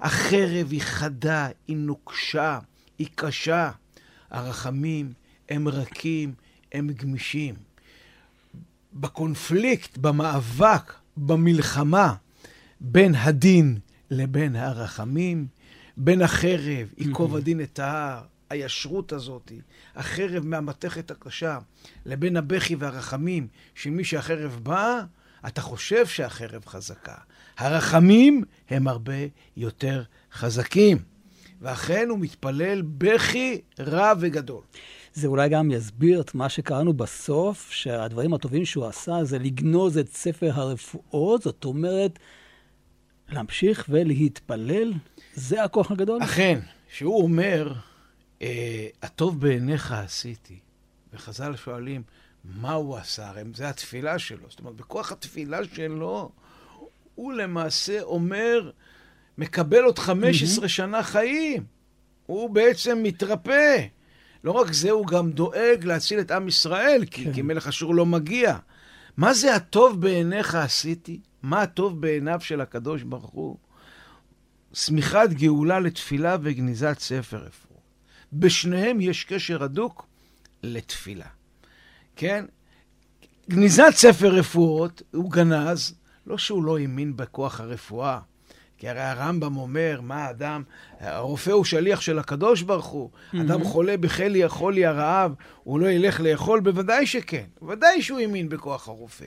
החרב 0.00 0.68
היא 0.70 0.80
חדה, 0.80 1.48
היא 1.68 1.76
נוקשה, 1.76 2.58
היא 2.98 3.06
קשה. 3.14 3.70
הרחמים 4.30 5.12
הם 5.48 5.68
רכים, 5.68 6.34
הם 6.72 6.90
גמישים. 6.90 7.54
בקונפליקט, 8.92 9.98
במאבק, 9.98 10.92
במלחמה 11.16 12.14
בין 12.80 13.14
הדין 13.14 13.78
לבין 14.10 14.56
הרחמים, 14.56 15.46
בין 15.96 16.22
החרב, 16.22 16.88
ייקוב 16.98 17.36
הדין 17.36 17.60
את 17.60 17.78
ההר, 17.78 18.31
הישרות 18.52 19.12
הזאת, 19.12 19.52
החרב 19.96 20.46
מהמתכת 20.46 21.10
הקשה, 21.10 21.58
לבין 22.06 22.36
הבכי 22.36 22.74
והרחמים, 22.74 23.48
שמי 23.74 24.04
שהחרב 24.04 24.60
באה, 24.62 25.00
אתה 25.46 25.60
חושב 25.60 26.06
שהחרב 26.06 26.66
חזקה. 26.66 27.14
הרחמים 27.58 28.44
הם 28.70 28.88
הרבה 28.88 29.14
יותר 29.56 30.02
חזקים. 30.32 30.98
ואכן 31.60 32.08
הוא 32.08 32.18
מתפלל 32.18 32.82
בכי 32.82 33.60
רע 33.80 34.12
וגדול. 34.20 34.62
זה 35.14 35.28
אולי 35.28 35.48
גם 35.48 35.70
יסביר 35.70 36.20
את 36.20 36.34
מה 36.34 36.48
שקראנו 36.48 36.92
בסוף, 36.92 37.70
שהדברים 37.70 38.34
הטובים 38.34 38.64
שהוא 38.64 38.86
עשה 38.86 39.24
זה 39.24 39.38
לגנוז 39.38 39.98
את 39.98 40.08
ספר 40.08 40.50
הרפואות, 40.54 41.42
זאת 41.42 41.64
אומרת, 41.64 42.18
להמשיך 43.28 43.86
ולהתפלל, 43.88 44.92
זה 45.34 45.64
הכוח 45.64 45.90
הגדול. 45.90 46.22
אכן, 46.24 46.58
שהוא 46.88 47.22
אומר, 47.22 47.72
הטוב 49.02 49.40
בעיניך 49.40 49.92
עשיתי. 49.92 50.58
וחז"ל 51.12 51.56
שואלים, 51.56 52.02
מה 52.44 52.72
הוא 52.72 52.96
עשה? 52.96 53.28
הרי 53.28 53.42
זה 53.54 53.68
התפילה 53.68 54.18
שלו. 54.18 54.46
זאת 54.48 54.60
אומרת, 54.60 54.74
בכוח 54.74 55.12
התפילה 55.12 55.58
שלו, 55.72 56.30
הוא 57.14 57.32
למעשה 57.32 58.02
אומר, 58.02 58.70
מקבל 59.38 59.84
עוד 59.84 59.98
15 59.98 60.64
mm-hmm. 60.64 60.68
שנה 60.68 61.02
חיים. 61.02 61.64
הוא 62.26 62.50
בעצם 62.50 62.98
מתרפא. 63.02 63.86
לא 64.44 64.52
רק 64.52 64.72
זה, 64.72 64.90
הוא 64.90 65.06
גם 65.06 65.30
דואג 65.30 65.84
להציל 65.84 66.20
את 66.20 66.30
עם 66.30 66.48
ישראל, 66.48 67.04
כי, 67.10 67.24
כן. 67.24 67.32
כי 67.32 67.42
מלך 67.42 67.66
אשור 67.66 67.94
לא 67.94 68.06
מגיע. 68.06 68.58
מה 69.16 69.34
זה 69.34 69.54
הטוב 69.54 70.00
בעיניך 70.00 70.54
עשיתי? 70.54 71.20
מה 71.42 71.62
הטוב 71.62 72.00
בעיניו 72.00 72.40
של 72.40 72.60
הקדוש 72.60 73.02
ברוך 73.02 73.30
הוא? 73.30 73.56
שמיכת 74.72 75.28
גאולה 75.30 75.80
לתפילה 75.80 76.36
וגניזת 76.42 76.98
ספר 76.98 77.36
רפואה. 77.36 77.71
בשניהם 78.32 79.00
יש 79.00 79.24
קשר 79.24 79.62
הדוק 79.62 80.06
לתפילה. 80.62 81.26
כן? 82.16 82.44
גניזת 83.50 83.92
ספר 83.92 84.28
רפואות, 84.28 85.02
הוא 85.12 85.30
גנז, 85.30 85.94
לא 86.26 86.38
שהוא 86.38 86.64
לא 86.64 86.78
האמין 86.78 87.16
בכוח 87.16 87.60
הרפואה, 87.60 88.18
כי 88.78 88.88
הרי 88.88 89.00
הרמב"ם 89.00 89.56
אומר, 89.56 90.00
מה 90.02 90.24
האדם, 90.24 90.62
הרופא 91.00 91.50
הוא 91.50 91.64
שליח 91.64 92.00
של 92.00 92.18
הקדוש 92.18 92.62
ברוך 92.62 92.86
הוא, 92.86 93.10
אדם 93.40 93.64
חולה 93.64 93.96
בחלי 93.96 94.44
החולי 94.44 94.86
הרעב, 94.86 95.34
הוא 95.64 95.80
לא 95.80 95.86
ילך 95.90 96.20
לאכול? 96.20 96.60
בוודאי 96.60 97.06
שכן, 97.06 97.44
בוודאי 97.60 98.02
שהוא 98.02 98.18
האמין 98.18 98.48
בכוח 98.48 98.88
הרופא. 98.88 99.26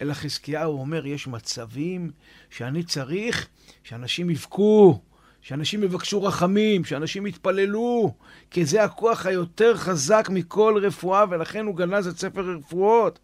אלא 0.00 0.14
חזקיהו 0.14 0.80
אומר, 0.80 1.06
יש 1.06 1.26
מצבים 1.26 2.10
שאני 2.50 2.82
צריך 2.82 3.48
שאנשים 3.84 4.30
יבכו, 4.30 5.00
שאנשים 5.44 5.82
יבקשו 5.82 6.22
רחמים, 6.22 6.84
שאנשים 6.84 7.26
יתפללו, 7.26 8.14
כי 8.50 8.64
זה 8.64 8.84
הכוח 8.84 9.26
היותר 9.26 9.76
חזק 9.76 10.28
מכל 10.32 10.80
רפואה, 10.82 11.24
ולכן 11.30 11.66
הוא 11.66 11.76
גנז 11.76 12.06
את 12.06 12.18
ספר 12.18 12.50
הרפואות. 12.50 13.18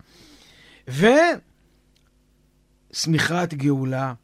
ושמיכת 2.92 3.54
גאולה 3.54 4.14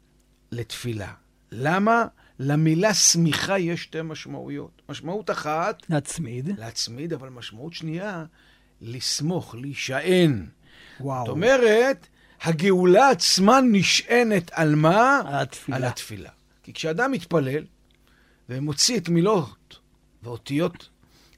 לתפילה. 0.51 1.13
למה? 1.51 2.05
למילה 2.39 2.93
שמיכה 2.93 3.59
יש 3.59 3.83
שתי 3.83 4.01
משמעויות. 4.03 4.81
משמעות 4.89 5.29
אחת, 5.29 5.89
נצמיד. 5.89 6.59
להצמיד, 6.59 7.13
אבל 7.13 7.29
משמעות 7.29 7.73
שנייה, 7.73 8.25
לסמוך, 8.81 9.55
להישען. 9.55 10.45
וואו. 10.99 11.25
זאת 11.25 11.31
אומרת, 11.31 12.07
הגאולה 12.41 13.09
עצמה 13.09 13.59
נשענת 13.61 14.51
על 14.53 14.75
מה? 14.75 15.21
על 15.25 15.35
התפילה. 15.35 15.77
על 15.77 15.83
התפילה. 15.83 16.29
כי 16.63 16.73
כשאדם 16.73 17.11
מתפלל 17.11 17.63
ומוציא 18.49 18.97
את 18.97 19.09
מילות 19.09 19.79
ואותיות 20.23 20.89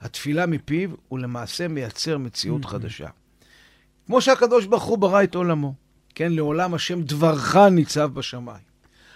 התפילה 0.02 0.46
מפיו, 0.46 0.90
הוא 1.08 1.20
למעשה 1.20 1.68
מייצר 1.68 2.18
מציאות 2.18 2.66
חדשה. 2.66 3.08
כמו 4.06 4.22
שהקדוש 4.22 4.66
ברוך 4.66 4.84
הוא 4.84 4.98
ברא 4.98 5.24
את 5.24 5.36
עולמו. 5.36 5.74
כן, 6.16 6.32
לעולם 6.32 6.74
השם 6.74 7.02
דברך 7.02 7.56
ניצב 7.56 8.10
בשמיים. 8.14 8.70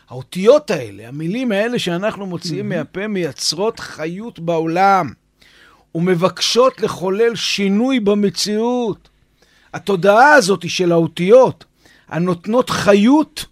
האותיות 0.10 0.71
האלה, 0.71 1.08
המילים 1.08 1.51
האלה 1.51 1.79
שאנחנו 1.79 2.25
מוציאים 2.25 2.69
מהפה, 2.69 3.08
מייצרות 3.08 3.79
חיות 3.79 4.39
בעולם 4.39 5.13
ומבקשות 5.95 6.82
לחולל 6.82 7.36
שינוי 7.36 7.99
במציאות. 7.99 9.10
התודעה 9.73 10.34
הזאת 10.34 10.69
של 10.69 10.91
האותיות, 10.91 11.65
הנותנות 12.08 12.69
חיות, 12.69 13.45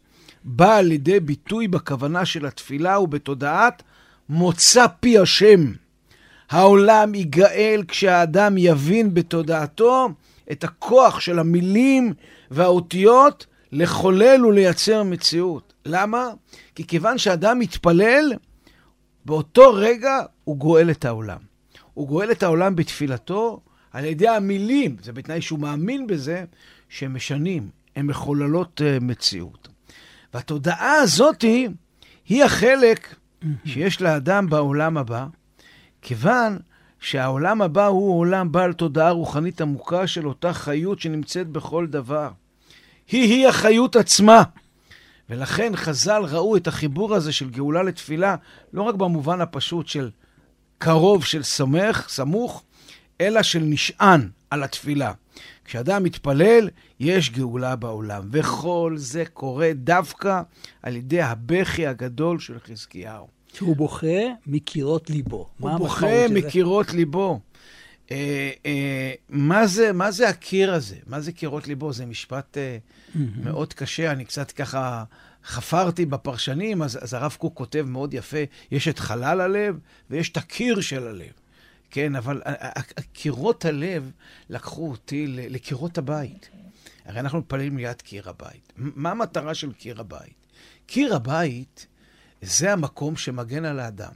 באה 0.43 0.82
לידי 0.82 1.19
ביטוי 1.19 1.67
בכוונה 1.67 2.25
של 2.25 2.45
התפילה 2.45 2.99
ובתודעת 2.99 3.84
מוצא 4.31 4.85
פי 4.99 5.19
השם. 5.19 5.71
העולם 6.49 7.15
ייגאל 7.15 7.83
כשהאדם 7.87 8.57
יבין 8.57 9.13
בתודעתו 9.13 10.09
את 10.51 10.63
הכוח 10.63 11.19
של 11.19 11.39
המילים 11.39 12.13
והאותיות 12.51 13.45
לחולל 13.71 14.45
ולייצר 14.45 15.03
מציאות. 15.03 15.73
למה? 15.85 16.29
כי 16.75 16.87
כיוון 16.87 17.17
שאדם 17.17 17.59
מתפלל, 17.59 18.33
באותו 19.25 19.73
רגע 19.73 20.19
הוא 20.43 20.57
גואל 20.57 20.91
את 20.91 21.05
העולם. 21.05 21.39
הוא 21.93 22.07
גואל 22.07 22.31
את 22.31 22.43
העולם 22.43 22.75
בתפילתו 22.75 23.61
על 23.91 24.05
ידי 24.05 24.27
המילים, 24.27 24.95
זה 25.03 25.13
בתנאי 25.13 25.41
שהוא 25.41 25.59
מאמין 25.59 26.07
בזה, 26.07 26.43
שהם 26.89 27.13
משנים, 27.13 27.69
הן 27.95 28.05
מחוללות 28.05 28.81
uh, 28.81 29.03
מציאות. 29.03 29.67
והתודעה 30.33 30.93
הזאת 30.93 31.41
היא 32.27 32.43
החלק 32.43 33.15
שיש 33.65 34.01
לאדם 34.01 34.49
בעולם 34.49 34.97
הבא, 34.97 35.25
כיוון 36.01 36.60
שהעולם 36.99 37.62
הבא 37.62 37.86
הוא 37.86 38.19
עולם 38.19 38.51
בעל 38.51 38.73
תודעה 38.73 39.12
רוחנית 39.12 39.62
עמוקה 39.62 40.08
של 40.08 40.27
אותה 40.27 40.54
חיות 40.54 40.99
שנמצאת 40.99 41.47
בכל 41.47 41.88
דבר. 41.88 42.30
היא-היא 43.08 43.47
החיות 43.47 43.95
עצמה. 43.95 44.43
ולכן 45.30 45.75
חז"ל 45.75 46.21
ראו 46.30 46.58
את 46.58 46.67
החיבור 46.67 47.15
הזה 47.15 47.32
של 47.34 47.49
גאולה 47.49 47.84
לתפילה, 47.84 48.36
לא 48.73 48.82
רק 48.82 48.95
במובן 48.95 49.41
הפשוט 49.41 49.88
של 49.88 50.10
קרוב, 50.77 51.25
של 51.25 51.43
סמך, 51.43 52.06
סמוך, 52.10 52.63
אלא 53.21 53.43
של 53.43 53.60
נשען 53.60 54.30
על 54.49 54.63
התפילה. 54.63 55.12
כשאדם 55.65 56.03
מתפלל, 56.03 56.69
יש 56.99 57.29
גאולה 57.29 57.75
בעולם. 57.75 58.23
וכל 58.31 58.93
זה 58.97 59.23
קורה 59.33 59.71
דווקא 59.75 60.41
על 60.81 60.95
ידי 60.95 61.21
הבכי 61.21 61.87
הגדול 61.87 62.39
של 62.39 62.59
חזקיהו. 62.59 63.27
שהוא 63.53 63.75
בוכה 63.75 64.21
מקירות 64.47 65.09
ליבו. 65.09 65.49
הוא 65.59 65.71
בוכה 65.77 66.07
של 66.27 66.33
זה? 66.33 66.47
מקירות 66.47 66.93
ליבו. 66.93 67.39
אה, 68.11 68.51
אה, 68.65 69.13
מה, 69.29 69.67
זה, 69.67 69.91
מה 69.91 70.11
זה 70.11 70.29
הקיר 70.29 70.73
הזה? 70.73 70.95
מה 71.07 71.19
זה 71.19 71.31
קירות 71.31 71.67
ליבו? 71.67 71.93
זה 71.93 72.05
משפט 72.05 72.57
אה, 72.57 72.77
מאוד 73.15 73.73
קשה, 73.73 74.11
אני 74.11 74.25
קצת 74.25 74.51
ככה 74.51 75.03
חפרתי 75.45 76.05
בפרשנים, 76.05 76.81
אז, 76.81 76.99
אז 77.01 77.13
הרב 77.13 77.35
קוק 77.39 77.57
כותב 77.57 77.85
מאוד 77.87 78.13
יפה, 78.13 78.37
יש 78.71 78.87
את 78.87 78.99
חלל 78.99 79.41
הלב 79.41 79.79
ויש 80.09 80.29
את 80.29 80.37
הקיר 80.37 80.81
של 80.81 81.07
הלב. 81.07 81.31
כן, 81.91 82.15
אבל 82.15 82.41
קירות 83.13 83.65
הלב 83.65 84.12
לקחו 84.49 84.91
אותי 84.91 85.25
לקירות 85.27 85.97
הבית. 85.97 86.49
הרי 87.06 87.19
אנחנו 87.19 87.39
מתפללים 87.39 87.77
ליד 87.77 88.01
קיר 88.01 88.30
הבית. 88.30 88.73
מה 88.75 89.12
המטרה 89.12 89.54
של 89.54 89.73
קיר 89.73 89.99
הבית? 89.99 90.45
קיר 90.86 91.15
הבית 91.15 91.88
זה 92.41 92.73
המקום 92.73 93.15
שמגן 93.15 93.65
על 93.65 93.80
האדם. 93.80 94.12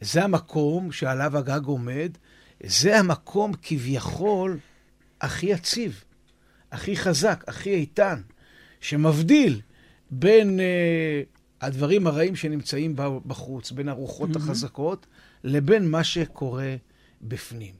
זה 0.00 0.24
המקום 0.24 0.92
שעליו 0.92 1.38
הגג 1.38 1.64
עומד, 1.64 2.10
זה 2.66 2.98
המקום 2.98 3.52
כביכול 3.62 4.58
הכי 5.20 5.46
יציב, 5.46 6.04
הכי 6.72 6.96
חזק, 6.96 7.44
הכי 7.46 7.70
איתן, 7.70 8.20
שמבדיל 8.80 9.60
בין 10.10 10.60
uh, 10.60 11.64
הדברים 11.66 12.06
הרעים 12.06 12.36
שנמצאים 12.36 12.96
בחוץ, 13.26 13.70
בין 13.70 13.88
הרוחות 13.88 14.30
mm-hmm. 14.30 14.38
החזקות, 14.38 15.06
לבין 15.44 15.90
מה 15.90 16.04
שקורה 16.04 16.76
בפנים. 17.22 17.74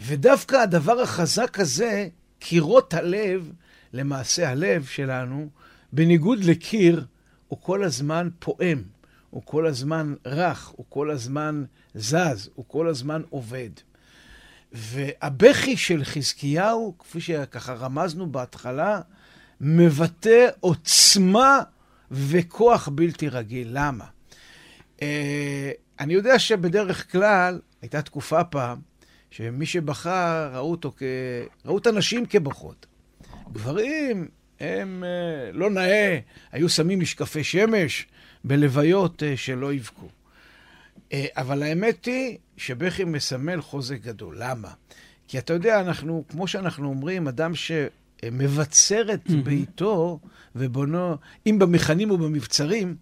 ודווקא 0.00 0.56
הדבר 0.56 1.00
החזק 1.00 1.58
הזה, 1.58 2.08
קירות 2.38 2.94
הלב, 2.94 3.52
למעשה 3.92 4.50
הלב 4.50 4.84
שלנו, 4.84 5.48
בניגוד 5.92 6.44
לקיר, 6.44 7.04
הוא 7.48 7.58
כל 7.62 7.84
הזמן 7.84 8.28
פועם, 8.38 8.82
הוא 9.30 9.42
כל 9.44 9.66
הזמן 9.66 10.14
רך, 10.26 10.68
הוא 10.76 10.86
כל 10.88 11.10
הזמן 11.10 11.64
זז, 11.94 12.50
הוא 12.54 12.64
כל 12.68 12.88
הזמן 12.88 13.22
עובד. 13.30 13.70
והבכי 14.72 15.76
של 15.76 16.04
חזקיהו, 16.04 16.94
כפי 16.98 17.20
שככה 17.20 17.74
רמזנו 17.74 18.32
בהתחלה, 18.32 19.00
מבטא 19.60 20.48
עוצמה 20.60 21.60
וכוח 22.10 22.88
בלתי 22.88 23.28
רגיל. 23.28 23.68
למה? 23.70 24.04
אני 26.00 26.14
יודע 26.14 26.38
שבדרך 26.38 27.12
כלל, 27.12 27.60
הייתה 27.82 28.02
תקופה 28.02 28.44
פעם, 28.44 28.78
שמי 29.30 29.66
שבכה, 29.66 30.50
ראו 30.54 30.70
אותו 30.70 30.92
כ... 30.96 31.02
ראו 31.64 31.78
את 31.78 31.86
הנשים 31.86 32.26
כבוכות. 32.26 32.86
גברים, 33.52 34.28
הם 34.60 35.04
אה, 35.04 35.52
לא 35.52 35.70
נאה, 35.70 36.18
היו 36.52 36.68
שמים 36.68 37.00
משקפי 37.00 37.44
שמש 37.44 38.06
בלוויות 38.44 39.22
אה, 39.22 39.36
שלא 39.36 39.72
יבכו. 39.72 40.08
אה, 41.12 41.26
אבל 41.36 41.62
האמת 41.62 42.04
היא 42.04 42.38
שבכי 42.56 43.04
מסמל 43.04 43.60
חוזק 43.60 44.00
גדול. 44.00 44.36
למה? 44.38 44.68
כי 45.28 45.38
אתה 45.38 45.52
יודע, 45.52 45.80
אנחנו, 45.80 46.24
כמו 46.28 46.46
שאנחנו 46.46 46.88
אומרים, 46.88 47.28
אדם 47.28 47.52
שמבצר 47.54 49.14
את 49.14 49.30
ביתו 49.44 50.18
ובונו, 50.56 51.16
אם 51.46 51.58
במכנים 51.58 52.10
ובמבצרים, 52.10 52.96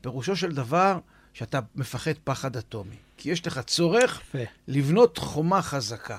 פירושו 0.00 0.36
של 0.36 0.54
דבר 0.54 0.98
שאתה 1.32 1.60
מפחד 1.74 2.12
פחד 2.24 2.56
אטומי. 2.56 2.96
כי 3.16 3.30
יש 3.30 3.46
לך 3.46 3.58
צורך 3.58 4.20
יפה. 4.20 4.38
לבנות 4.68 5.18
חומה 5.18 5.62
חזקה. 5.62 6.18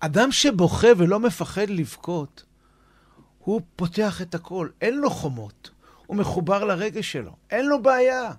אדם 0.00 0.32
שבוכה 0.32 0.88
ולא 0.96 1.20
מפחד 1.20 1.70
לבכות, 1.70 2.44
הוא 3.38 3.60
פותח 3.76 4.22
את 4.22 4.34
הכל, 4.34 4.68
אין 4.80 4.98
לו 4.98 5.10
חומות. 5.10 5.70
הוא 6.06 6.16
מחובר 6.16 6.64
לרגש 6.64 7.12
שלו, 7.12 7.32
אין 7.50 7.66
לו 7.66 7.82
בעיה. 7.82 8.32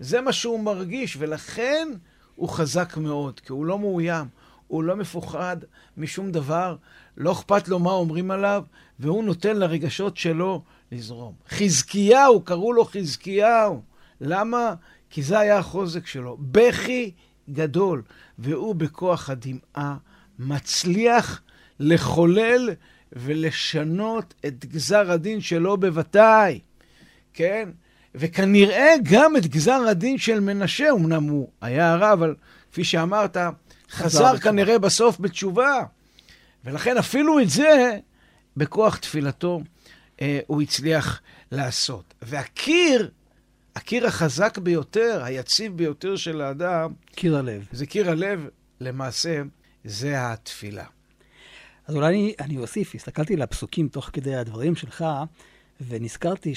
זה 0.00 0.20
מה 0.20 0.32
שהוא 0.32 0.60
מרגיש, 0.60 1.16
ולכן 1.20 1.88
הוא 2.36 2.48
חזק 2.48 2.96
מאוד, 2.96 3.40
כי 3.40 3.52
הוא 3.52 3.66
לא 3.66 3.78
מאוים, 3.78 4.26
הוא 4.66 4.82
לא 4.82 4.96
מפוחד 4.96 5.56
משום 5.96 6.32
דבר, 6.32 6.76
לא 7.16 7.32
אכפת 7.32 7.68
לו 7.68 7.78
מה 7.78 7.90
אומרים 7.90 8.30
עליו, 8.30 8.64
והוא 8.98 9.24
נותן 9.24 9.56
לרגשות 9.56 10.16
שלו 10.16 10.62
לזרום. 10.92 11.34
חזקיהו, 11.48 12.40
קראו 12.40 12.72
לו 12.72 12.84
חזקיהו. 12.84 13.82
למה? 14.20 14.74
כי 15.14 15.22
זה 15.22 15.38
היה 15.38 15.58
החוזק 15.58 16.06
שלו. 16.06 16.36
בכי 16.40 17.10
גדול, 17.50 18.02
והוא 18.38 18.74
בכוח 18.74 19.30
הדמעה 19.30 19.96
מצליח 20.38 21.42
לחולל 21.80 22.70
ולשנות 23.12 24.34
את 24.46 24.64
גזר 24.64 25.10
הדין 25.10 25.40
שלו 25.40 25.76
בוודאי, 25.76 26.60
כן? 27.34 27.68
וכנראה 28.14 28.94
גם 29.02 29.36
את 29.36 29.46
גזר 29.46 29.80
הדין 29.90 30.18
של 30.18 30.40
מנשה, 30.40 30.90
אמנם 30.90 31.22
הוא 31.22 31.48
היה 31.60 31.92
הרע, 31.92 32.12
אבל 32.12 32.34
כפי 32.72 32.84
שאמרת, 32.84 33.36
חזר, 33.36 34.04
חזר 34.04 34.38
כנראה 34.38 34.78
בסוף 34.78 35.20
בתשובה. 35.20 35.84
ולכן 36.64 36.96
אפילו 36.96 37.40
את 37.40 37.50
זה, 37.50 37.98
בכוח 38.56 38.96
תפילתו, 38.96 39.60
אה, 40.22 40.40
הוא 40.46 40.62
הצליח 40.62 41.20
לעשות. 41.52 42.14
והקיר, 42.22 43.10
הקיר 43.76 44.06
החזק 44.06 44.58
ביותר, 44.58 45.20
היציב 45.24 45.76
ביותר 45.76 46.16
של 46.16 46.40
האדם, 46.40 46.92
קיר 47.14 47.36
הלב. 47.36 47.66
זה 47.72 47.86
קיר 47.86 48.10
הלב, 48.10 48.48
למעשה, 48.80 49.42
זה 49.84 50.32
התפילה. 50.32 50.84
אז 51.86 51.94
אולי 51.94 52.08
אני, 52.08 52.34
אני 52.40 52.58
אוסיף, 52.58 52.94
הסתכלתי 52.94 53.34
על 53.34 53.42
הפסוקים 53.42 53.88
תוך 53.88 54.10
כדי 54.12 54.34
הדברים 54.34 54.76
שלך, 54.76 55.04
ונזכרתי 55.88 56.52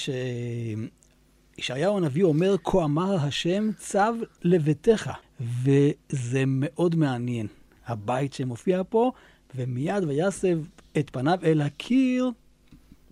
שישעיהו 1.58 1.98
הנביא 1.98 2.24
אומר, 2.24 2.56
כה 2.64 2.84
אמר 2.84 3.16
השם 3.16 3.70
צו 3.78 4.00
לביתך. 4.44 5.12
וזה 5.40 6.44
מאוד 6.48 6.96
מעניין. 6.96 7.48
הבית 7.86 8.34
שמופיע 8.34 8.82
פה, 8.90 9.12
ומיד 9.56 10.04
ויסב 10.04 10.60
את 10.98 11.10
פניו 11.10 11.40
אל 11.44 11.62
הקיר, 11.62 12.32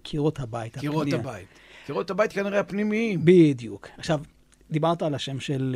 קירות 0.03 0.39
הבית. 0.39 0.77
קירות. 0.77 1.13
הבית. 1.13 1.47
קירות 1.85 2.09
הבית 2.09 2.33
כנראה 2.33 2.59
הפנימיים. 2.59 3.19
בדיוק. 3.23 3.87
עכשיו, 3.97 4.19
דיברת 4.71 5.01
על 5.01 5.15
השם 5.15 5.39
של 5.39 5.75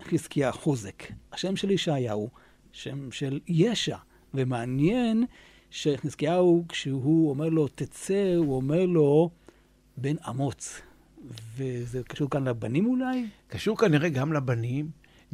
uh, 0.00 0.04
חזקיה 0.10 0.52
חוזק. 0.52 1.02
השם 1.32 1.56
של 1.56 1.70
ישעיהו, 1.70 2.28
שם 2.72 3.10
של 3.10 3.40
ישע. 3.48 3.96
ומעניין 4.34 5.24
שחזקיהו, 5.70 6.64
כשהוא 6.68 7.30
אומר 7.30 7.48
לו, 7.48 7.68
תצא, 7.68 8.34
הוא 8.36 8.56
אומר 8.56 8.86
לו, 8.86 9.30
בן 9.96 10.14
אמוץ. 10.28 10.80
וזה 11.56 12.02
קשור 12.08 12.30
כאן 12.30 12.48
לבנים 12.48 12.86
אולי? 12.86 13.26
קשור 13.48 13.78
כנראה 13.78 14.08
גם 14.08 14.32
לבנים. 14.32 14.88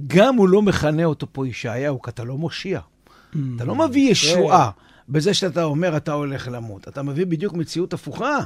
גם 0.07 0.37
הוא 0.37 0.49
לא 0.49 0.63
מכנה 0.63 1.05
אותו 1.05 1.27
פה 1.33 1.49
ישעיהו, 1.49 2.03
כי 2.03 2.11
אתה 2.11 2.25
לא 2.25 2.39
מושיע. 2.39 2.81
Mm, 2.81 3.39
אתה 3.57 3.65
לא 3.65 3.75
מביא 3.75 4.11
ישועה 4.11 4.71
בזה 5.09 5.35
שאתה 5.35 5.65
אומר 5.65 5.97
אתה 5.97 6.13
הולך 6.13 6.49
למות. 6.53 6.89
אתה 6.89 7.03
מביא 7.03 7.27
בדיוק 7.27 7.55
מציאות 7.55 7.93
הפוכה. 7.93 8.39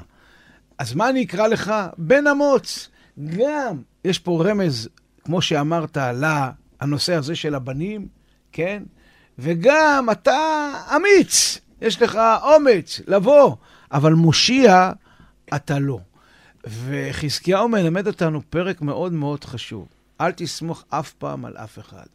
אז 0.78 0.94
מה 0.94 1.10
אני 1.10 1.24
אקרא 1.24 1.46
לך? 1.46 1.74
בן 1.98 2.26
אמוץ. 2.26 2.88
גם 3.36 3.82
יש 4.04 4.18
פה 4.18 4.44
רמז, 4.46 4.88
כמו 5.24 5.42
שאמרת, 5.42 5.96
לנושא 5.96 7.14
הזה 7.14 7.36
של 7.36 7.54
הבנים, 7.54 8.08
כן? 8.52 8.82
וגם 9.38 10.08
אתה 10.12 10.72
אמיץ, 10.96 11.58
יש 11.80 12.02
לך 12.02 12.18
אומץ 12.42 13.00
לבוא, 13.06 13.56
אבל 13.92 14.12
מושיע 14.12 14.92
אתה 15.54 15.78
לא. 15.78 15.98
וחזקיהו 16.64 17.68
מלמד 17.68 18.06
אותנו 18.06 18.40
פרק 18.50 18.82
מאוד 18.82 19.12
מאוד 19.12 19.44
חשוב. 19.44 19.88
אל 20.20 20.32
תסמוך 20.32 20.84
אף 20.88 21.12
פעם 21.12 21.44
על 21.44 21.56
אף 21.56 21.78
אחד. 21.78 22.06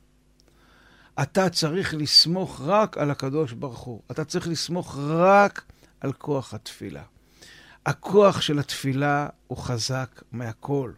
אתה 1.21 1.49
צריך 1.49 1.93
לסמוך 1.93 2.61
רק 2.65 2.97
על 2.97 3.11
הקדוש 3.11 3.53
ברוך 3.53 3.79
הוא. 3.79 4.01
אתה 4.11 4.25
צריך 4.25 4.47
לסמוך 4.47 4.97
רק 4.99 5.61
על 6.01 6.13
כוח 6.13 6.53
התפילה. 6.53 7.03
הכוח 7.85 8.41
של 8.41 8.59
התפילה 8.59 9.27
הוא 9.47 9.57
חזק 9.57 10.23
מהכל. 10.31 10.91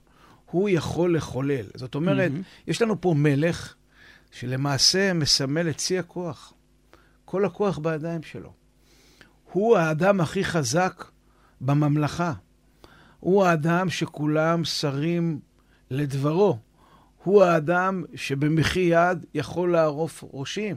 הוא 0.45 0.69
יכול 0.69 1.15
לחולל. 1.15 1.65
זאת 1.75 1.95
אומרת, 1.95 2.32
mm-hmm. 2.32 2.67
יש 2.67 2.82
לנו 2.82 3.01
פה 3.01 3.13
מלך 3.17 3.75
שלמעשה 4.32 5.13
מסמל 5.13 5.69
את 5.69 5.79
שיא 5.79 5.99
הכוח. 5.99 6.53
כל 7.25 7.45
הכוח 7.45 7.77
בידיים 7.77 8.23
שלו. 8.23 8.53
הוא 9.51 9.77
האדם 9.77 10.21
הכי 10.21 10.43
חזק 10.43 11.05
בממלכה. 11.61 12.34
הוא 13.19 13.45
האדם 13.45 13.89
שכולם 13.89 14.65
שרים 14.65 15.39
לדברו. 15.91 16.57
הוא 17.23 17.43
האדם 17.43 18.03
שבמחי 18.15 18.79
יד 18.79 19.25
יכול 19.34 19.71
לערוף 19.71 20.23
ראשים. 20.34 20.75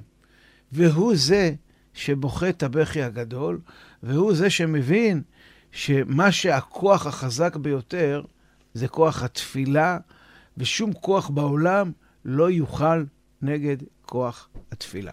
והוא 0.72 1.16
זה 1.16 1.55
שבוכה 1.94 2.48
את 2.48 2.62
הבכי 2.62 3.02
הגדול, 3.02 3.61
והוא 4.02 4.34
זה 4.34 4.50
שמבין 4.50 5.22
שמה 5.74 6.32
שהכוח 6.32 7.06
החזק 7.06 7.56
ביותר 7.56 8.22
זה 8.74 8.88
כוח 8.88 9.22
התפילה, 9.22 9.98
ושום 10.58 10.92
כוח 10.92 11.30
בעולם 11.30 11.92
לא 12.24 12.50
יוכל 12.50 13.04
נגד 13.42 13.76
כוח 14.06 14.48
התפילה. 14.72 15.12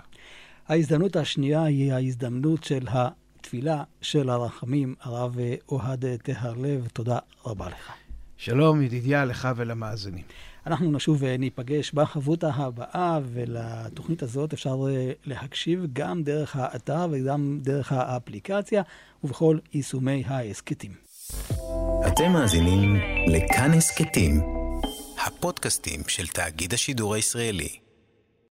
ההזדמנות 0.68 1.16
השנייה 1.16 1.64
היא 1.64 1.94
ההזדמנות 1.94 2.64
של 2.64 2.88
התפילה 2.90 3.84
של 4.02 4.30
הרחמים, 4.30 4.96
הרב 5.02 5.38
אוהד 5.70 6.06
טהרלב. 6.24 6.88
תודה 6.94 7.20
רבה 7.46 7.68
לך. 7.68 7.92
שלום, 8.38 8.82
ידידיה, 8.82 9.26
לך 9.26 9.50
ולמאזינים. 9.56 10.24
אנחנו 10.68 10.92
נשוב 10.92 11.18
וניפגש 11.20 11.92
בחברותה 11.92 12.50
הבאה, 12.50 13.20
ולתוכנית 13.34 14.24
הזאת 14.24 14.54
אפשר 14.54 14.76
להקשיב 15.26 15.86
גם 15.94 16.24
דרך 16.24 16.56
האתר 16.56 17.08
וגם 17.12 17.60
דרך 17.62 17.92
האפליקציה, 17.92 18.82
ובכל 19.24 19.58
יישומי 19.74 20.24
ההסכתים. 20.28 20.92
אתם 22.08 22.32
מאזינים 22.32 22.96
לכאן 23.28 23.72
הסכתים, 23.74 24.42
הפודקאסטים 25.26 26.02
של 26.08 26.28
תאגיד 26.28 26.74
השידור 26.74 27.14
הישראלי. 27.14 27.81